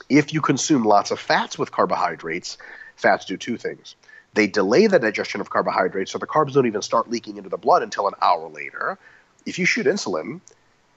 [0.09, 2.57] If you consume lots of fats with carbohydrates,
[2.95, 3.95] fats do two things.
[4.33, 7.57] They delay the digestion of carbohydrates, so the carbs don't even start leaking into the
[7.57, 8.99] blood until an hour later.
[9.45, 10.41] If you shoot insulin,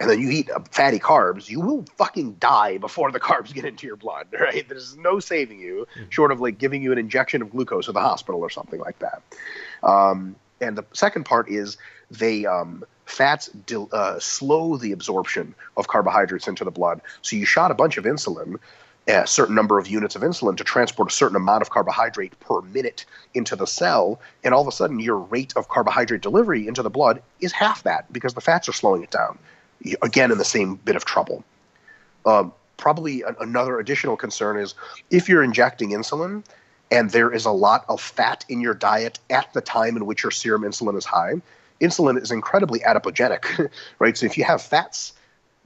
[0.00, 3.86] and then you eat fatty carbs, you will fucking die before the carbs get into
[3.86, 4.66] your blood, right?
[4.66, 6.08] There's no saving you, mm-hmm.
[6.08, 8.98] short of like giving you an injection of glucose at the hospital or something like
[9.00, 9.22] that.
[9.82, 11.76] Um, and the second part is
[12.10, 13.50] they um, fats
[13.92, 17.00] uh, slow the absorption of carbohydrates into the blood.
[17.22, 18.58] So you shot a bunch of insulin,
[19.08, 22.60] a certain number of units of insulin to transport a certain amount of carbohydrate per
[22.62, 23.04] minute
[23.34, 26.90] into the cell, and all of a sudden your rate of carbohydrate delivery into the
[26.90, 29.38] blood is half that because the fats are slowing it down.
[30.02, 31.42] Again, in the same bit of trouble.
[32.26, 34.74] Um, probably another additional concern is
[35.10, 36.44] if you're injecting insulin
[36.90, 40.22] and there is a lot of fat in your diet at the time in which
[40.22, 41.34] your serum insulin is high,
[41.80, 44.16] insulin is incredibly adipogenic, right?
[44.16, 45.12] So if you have fats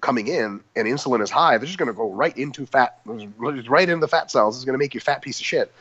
[0.00, 3.88] coming in and insulin is high, they're just going to go right into fat, right
[3.88, 4.56] into the fat cells.
[4.56, 5.72] It's going to make you fat piece of shit.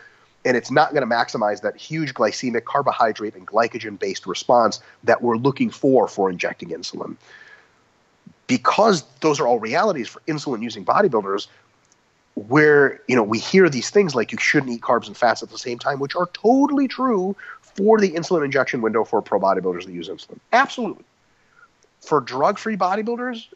[0.45, 5.21] And it's not going to maximize that huge glycemic, carbohydrate, and glycogen based response that
[5.21, 7.15] we're looking for for injecting insulin.
[8.47, 11.47] Because those are all realities for insulin using bodybuilders,
[12.35, 15.49] where you know we hear these things like you shouldn't eat carbs and fats at
[15.49, 17.37] the same time, which are totally true
[17.75, 20.39] for the insulin injection window for pro bodybuilders that use insulin.
[20.51, 21.03] Absolutely.
[22.01, 23.47] For drug free bodybuilders,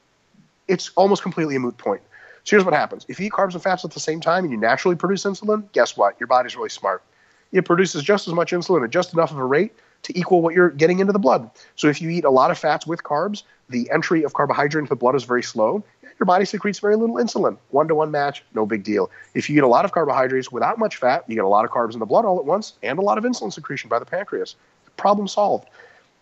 [0.68, 2.02] it's almost completely a moot point.
[2.44, 4.52] So here's what happens if you eat carbs and fats at the same time and
[4.52, 6.20] you naturally produce insulin, guess what?
[6.20, 7.04] Your body's really smart.
[7.52, 10.54] It produces just as much insulin at just enough of a rate to equal what
[10.54, 11.50] you're getting into the blood.
[11.76, 14.90] So if you eat a lot of fats with carbs, the entry of carbohydrate into
[14.90, 15.84] the blood is very slow.
[16.20, 17.58] Your body secretes very little insulin.
[17.70, 19.12] One to one match, no big deal.
[19.36, 21.72] If you eat a lot of carbohydrates without much fat, you get a lot of
[21.72, 24.06] carbs in the blood all at once and a lot of insulin secretion by the
[24.06, 24.56] pancreas.
[24.98, 25.68] Problem solved.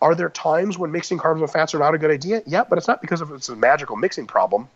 [0.02, 2.42] Are there times when mixing carbs and fats are not a good idea?
[2.46, 4.68] Yeah, but it's not because of it's a magical mixing problem.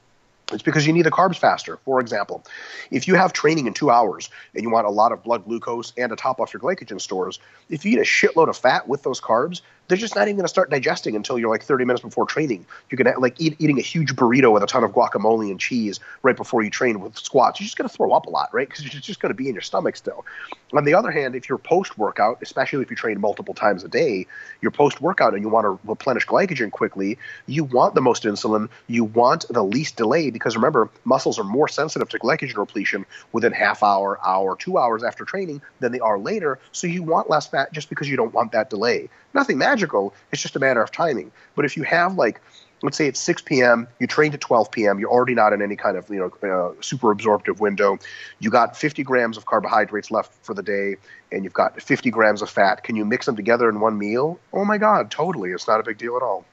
[0.52, 1.76] It's because you need the carbs faster.
[1.84, 2.42] For example,
[2.90, 5.92] if you have training in two hours and you want a lot of blood glucose
[5.96, 9.02] and to top off your glycogen stores, if you eat a shitload of fat with
[9.02, 9.60] those carbs,
[9.91, 12.64] they're just not even going to start digesting until you're like 30 minutes before training.
[12.91, 15.99] You can like eat, eating a huge burrito with a ton of guacamole and cheese
[16.22, 17.59] right before you train with squats.
[17.59, 18.68] You're just going to throw up a lot, right?
[18.68, 20.24] Because it's just going to be in your stomach still.
[20.72, 23.88] On the other hand, if you're post workout, especially if you train multiple times a
[23.88, 24.28] day,
[24.61, 28.68] you're post workout and you want to replenish glycogen quickly, you want the most insulin,
[28.86, 33.53] you want the least delay because remember, muscles are more sensitive to glycogen repletion within
[33.53, 36.61] half hour, hour, two hours after training than they are later.
[36.70, 39.09] So you want less fat just because you don't want that delay.
[39.34, 40.14] Nothing magical.
[40.32, 41.30] It's just a matter of timing.
[41.54, 42.40] But if you have like
[42.82, 43.86] let's say it's 6 p.m.
[43.98, 44.98] You train to 12 p.m.
[44.98, 47.98] You're already not in any kind of you know uh, super absorptive window.
[48.38, 50.96] You got 50 grams of carbohydrates left for the day,
[51.32, 52.82] and you've got 50 grams of fat.
[52.82, 54.38] Can you mix them together in one meal?
[54.52, 55.50] Oh my God, totally.
[55.50, 56.44] It's not a big deal at all.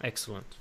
[0.00, 0.56] Excellent.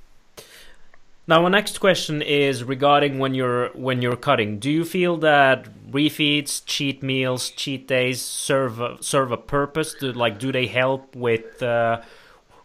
[1.28, 4.60] Now, our next question is regarding when you're when you're cutting.
[4.60, 9.94] Do you feel that refeeds, cheat meals, cheat days serve a, serve a purpose?
[9.94, 12.02] Do, like, do they help with uh,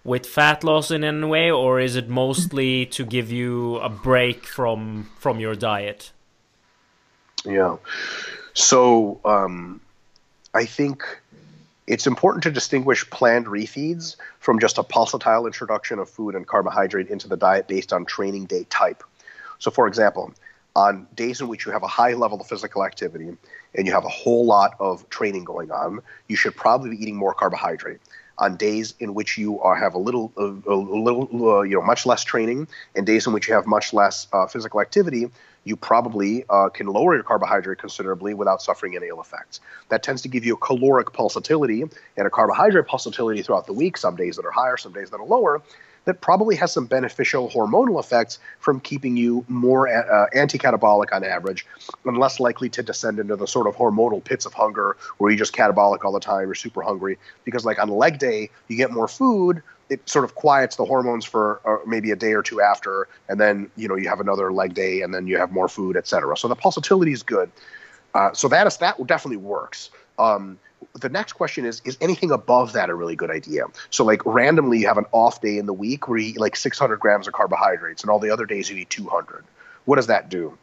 [0.04, 4.46] with fat loss in any way, or is it mostly to give you a break
[4.46, 6.12] from from your diet?
[7.44, 7.76] Yeah.
[8.54, 9.80] So um,
[10.54, 11.04] I think
[11.86, 17.08] it's important to distinguish planned refeeds from just a pulsatile introduction of food and carbohydrate
[17.08, 19.02] into the diet based on training day type.
[19.58, 20.32] So, for example,
[20.74, 23.36] on days in which you have a high level of physical activity
[23.74, 27.16] and you have a whole lot of training going on, you should probably be eating
[27.16, 28.00] more carbohydrate.
[28.38, 31.80] On days in which you are, have a little, a, a little, uh, you know,
[31.80, 35.30] much less training, and days in which you have much less uh, physical activity,
[35.66, 39.60] you probably uh, can lower your carbohydrate considerably without suffering any ill effects.
[39.88, 43.96] That tends to give you a caloric pulsatility and a carbohydrate pulsatility throughout the week,
[43.96, 45.60] some days that are higher, some days that are lower,
[46.04, 51.66] that probably has some beneficial hormonal effects from keeping you more uh, anti-catabolic on average
[52.04, 55.38] and less likely to descend into the sort of hormonal pits of hunger where you're
[55.38, 58.92] just catabolic all the time you're super hungry because like on leg day you get
[58.92, 62.60] more food it sort of quiets the hormones for uh, maybe a day or two
[62.60, 65.68] after, and then you know you have another leg day, and then you have more
[65.68, 66.36] food, etc.
[66.36, 67.50] So the pulsatility is good.
[68.14, 69.90] Uh, so that is that definitely works.
[70.18, 70.58] Um,
[71.00, 74.80] the next question is is anything above that a really good idea so like randomly
[74.80, 77.32] you have an off day in the week where you eat like 600 grams of
[77.32, 79.44] carbohydrates and all the other days you eat 200
[79.84, 80.56] what does that do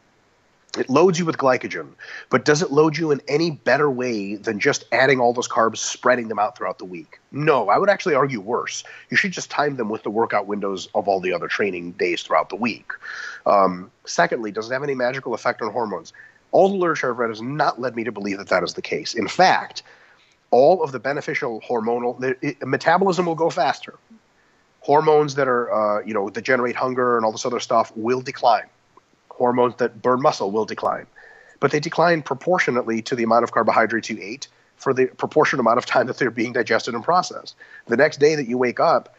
[0.76, 1.88] it loads you with glycogen,
[2.30, 5.78] but does it load you in any better way than just adding all those carbs,
[5.78, 7.20] spreading them out throughout the week?
[7.32, 8.84] No, I would actually argue worse.
[9.10, 12.22] You should just time them with the workout windows of all the other training days
[12.22, 12.92] throughout the week.
[13.46, 16.12] Um, secondly, does it have any magical effect on hormones?
[16.50, 18.82] All the literature I've read has not led me to believe that that is the
[18.82, 19.14] case.
[19.14, 19.82] In fact,
[20.50, 23.94] all of the beneficial hormonal it, metabolism will go faster.
[24.80, 28.20] Hormones that are, uh, you know, that generate hunger and all this other stuff will
[28.20, 28.68] decline
[29.36, 31.06] hormones that burn muscle will decline.
[31.60, 35.78] But they decline proportionately to the amount of carbohydrates you ate for the proportionate amount
[35.78, 37.54] of time that they're being digested and processed.
[37.86, 39.16] The next day that you wake up,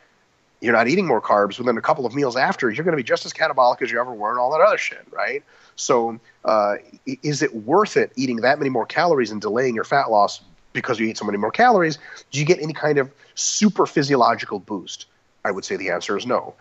[0.62, 1.58] you're not eating more carbs.
[1.58, 4.00] Within a couple of meals after, you're going to be just as catabolic as you
[4.00, 5.44] ever were and all that other shit, right?
[5.76, 10.10] So, uh, is it worth it eating that many more calories and delaying your fat
[10.10, 10.42] loss
[10.74, 11.98] because you eat so many more calories?
[12.32, 15.06] Do you get any kind of super physiological boost?
[15.44, 16.56] I would say the answer is no.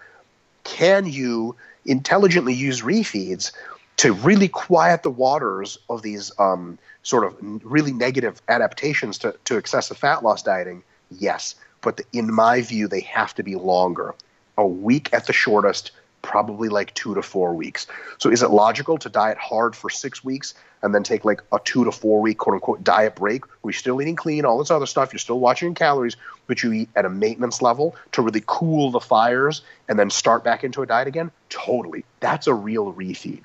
[0.65, 3.53] Can you intelligently use refeeds
[3.97, 9.57] to really quiet the waters of these um, sort of really negative adaptations to, to
[9.57, 10.83] excessive fat loss dieting?
[11.11, 11.55] Yes.
[11.81, 14.15] But the, in my view, they have to be longer.
[14.57, 15.91] A week at the shortest,
[16.25, 17.87] probably like two to four weeks.
[18.19, 21.61] So is it logical to diet hard for six weeks and then take like a
[21.63, 24.71] two to four week quote unquote diet break where you're still eating clean, all this
[24.71, 26.17] other stuff, you're still watching calories,
[26.47, 30.43] but you eat at a maintenance level to really cool the fires and then start
[30.43, 31.31] back into a diet again?
[31.51, 32.05] Totally.
[32.21, 33.45] That's a real refeed.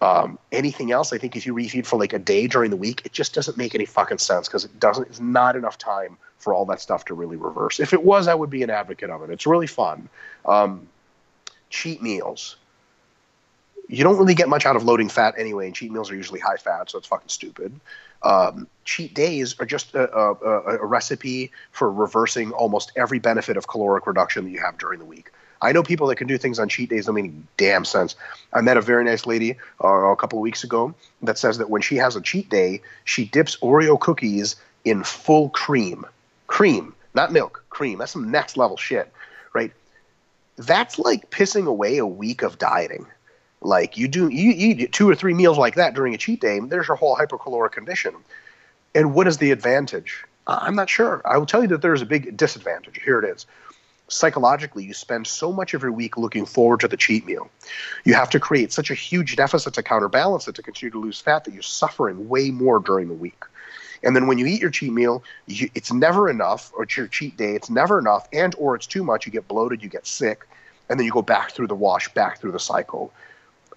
[0.00, 3.02] Um, anything else, I think if you refeed for like a day during the week,
[3.04, 5.06] it just doesn't make any fucking sense because it doesn't.
[5.06, 7.78] It's not enough time for all that stuff to really reverse.
[7.78, 9.30] If it was, I would be an advocate of it.
[9.30, 10.08] It's really fun.
[10.44, 10.88] Um,
[11.72, 12.56] cheat meals.
[13.88, 16.38] You don't really get much out of loading fat anyway, and cheat meals are usually
[16.38, 17.78] high fat, so it's fucking stupid.
[18.22, 23.66] Um, cheat days are just a, a, a, recipe for reversing almost every benefit of
[23.66, 25.32] caloric reduction that you have during the week.
[25.60, 28.14] I know people that can do things on cheat days that make damn sense.
[28.52, 31.68] I met a very nice lady uh, a couple of weeks ago that says that
[31.68, 34.54] when she has a cheat day, she dips Oreo cookies
[34.84, 36.04] in full cream.
[36.46, 37.98] Cream, not milk, cream.
[37.98, 39.12] That's some next level shit,
[39.52, 39.72] right?
[40.66, 43.06] That's like pissing away a week of dieting.
[43.60, 46.58] Like you do, you eat two or three meals like that during a cheat day.
[46.60, 48.14] There's your whole hypercaloric condition.
[48.94, 50.24] And what is the advantage?
[50.46, 51.22] I'm not sure.
[51.24, 53.00] I will tell you that there's a big disadvantage.
[53.04, 53.46] Here it is.
[54.08, 57.48] Psychologically, you spend so much of your week looking forward to the cheat meal.
[58.04, 61.20] You have to create such a huge deficit to counterbalance it to continue to lose
[61.20, 63.44] fat that you're suffering way more during the week.
[64.02, 67.06] And then when you eat your cheat meal, you, it's never enough, or it's your
[67.06, 69.24] cheat day, it's never enough, and or it's too much.
[69.24, 70.46] You get bloated, you get sick,
[70.92, 73.10] and then you go back through the wash, back through the cycle.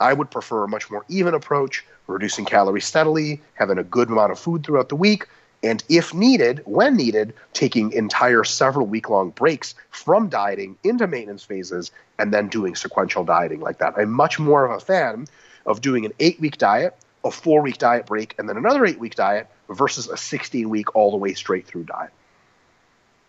[0.02, 4.34] I would prefer a much more even approach, reducing calories steadily, having a good amount
[4.34, 5.26] of food throughout the week,
[5.64, 11.46] and if needed, when needed, taking entire several week long breaks from dieting into maintenance
[11.46, 11.90] phases
[12.20, 13.94] and then doing sequential dieting like that.
[13.96, 15.26] I'm much more of a fan
[15.66, 19.00] of doing an eight week diet, a four week diet break, and then another eight
[19.00, 22.12] week diet versus a 16 week all the way straight through diet.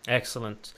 [0.09, 0.73] Excellent.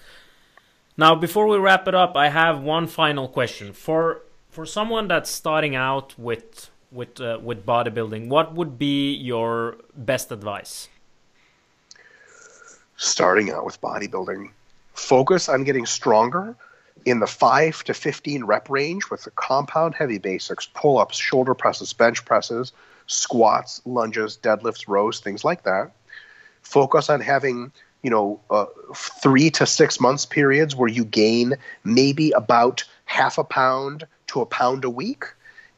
[1.00, 5.30] Now, before we wrap it up, I have one final question for for someone that's
[5.30, 8.28] starting out with with uh, with bodybuilding.
[8.28, 10.90] What would be your best advice?
[12.98, 14.52] Starting out with bodybuilding,
[14.94, 16.58] focus on getting stronger
[17.06, 21.54] in the 5 to 15 rep range with the compound heavy basics, pull ups, shoulder
[21.54, 22.74] presses, bench presses,
[23.08, 25.94] squats, lunges, deadlifts, rows, things like that.
[26.62, 27.72] Focus on having,
[28.02, 33.44] you know, uh, three to six months periods where you gain maybe about half a
[33.44, 35.26] pound to a pound a week.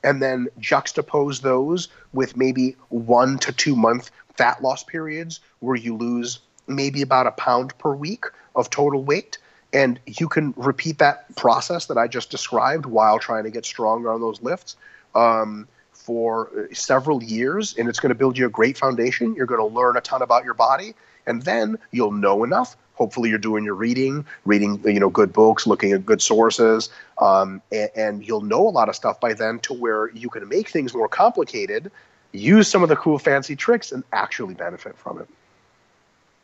[0.04, 5.96] And then juxtapose those with maybe one to two month fat loss periods where you
[5.96, 9.38] lose maybe about a pound per week of total weight
[9.74, 14.12] and you can repeat that process that I just described while trying to get stronger
[14.12, 14.76] on those lifts
[15.16, 15.68] um,
[16.02, 19.36] for several years, and it's going to build you a great foundation.
[19.36, 20.94] You're going to learn a ton about your body,
[21.26, 22.76] and then you'll know enough.
[22.96, 27.62] Hopefully, you're doing your reading, reading you know good books, looking at good sources, um,
[27.72, 30.70] and, and you'll know a lot of stuff by then to where you can make
[30.70, 31.92] things more complicated,
[32.32, 35.28] use some of the cool fancy tricks, and actually benefit from it.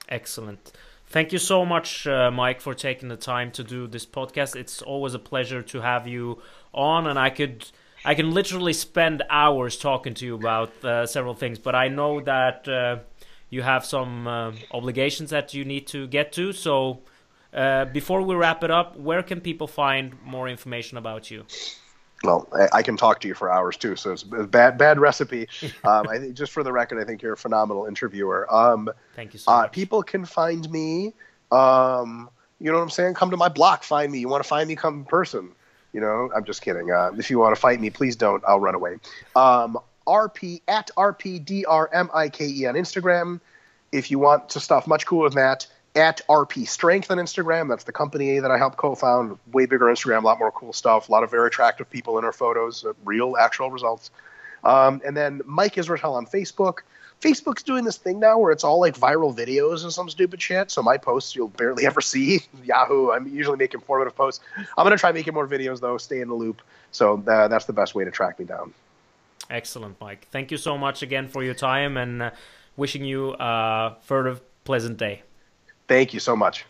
[0.10, 0.72] Excellent.
[1.10, 4.58] Thank you so much, uh, Mike, for taking the time to do this podcast.
[4.58, 6.41] It's always a pleasure to have you
[6.74, 7.70] on, and I could,
[8.08, 11.60] I can literally spend hours talking to you about uh, several things.
[11.60, 12.99] But I know that uh,
[13.49, 16.53] you have some uh, obligations that you need to get to.
[16.53, 17.01] So,
[17.53, 21.43] uh, before we wrap it up, where can people find more information about you?
[22.24, 23.95] well, I, I, can talk to you for hours too.
[23.97, 25.47] So it's a bad, bad recipe.
[25.84, 28.47] Um, I think, just for the record, I think you're a phenomenal interviewer.
[28.53, 29.72] Um, Thank you so uh, much.
[29.74, 31.14] People can find me.
[31.51, 32.30] Um,
[32.60, 33.14] you know what I'm saying?
[33.14, 34.20] Come to my block, find me.
[34.20, 34.76] You want to find me?
[34.76, 35.51] Come in person.
[35.97, 36.91] You know, I'm just kidding.
[36.91, 38.43] Uh, if you want to fight me, please don't.
[38.47, 38.97] I'll run away.
[39.35, 43.39] Um, RP at RPDRMIKE on Instagram.
[43.91, 47.67] If you want to stuff much cooler than that, at RP Strength on Instagram.
[47.67, 49.39] That's the company that I helped co-found.
[49.51, 52.25] Way bigger Instagram, a lot more cool stuff, a lot of very attractive people in
[52.25, 54.11] our photos, uh, real, actual results.
[54.63, 56.81] Um, and then Mike Israetel on Facebook.
[57.22, 60.70] Facebook's doing this thing now where it's all like viral videos and some stupid shit.
[60.70, 62.41] So my posts you'll barely ever see.
[62.63, 64.43] Yahoo, I'm usually making informative posts.
[64.55, 65.97] I'm gonna try making more videos though.
[65.97, 66.61] Stay in the loop.
[66.91, 68.74] So uh, that's the best way to track me down.
[69.49, 70.28] Excellent, Mike.
[70.32, 72.32] Thank you so much again for your time and uh,
[72.76, 75.24] wishing you a further pleasant day.
[75.88, 76.65] Thank you so much.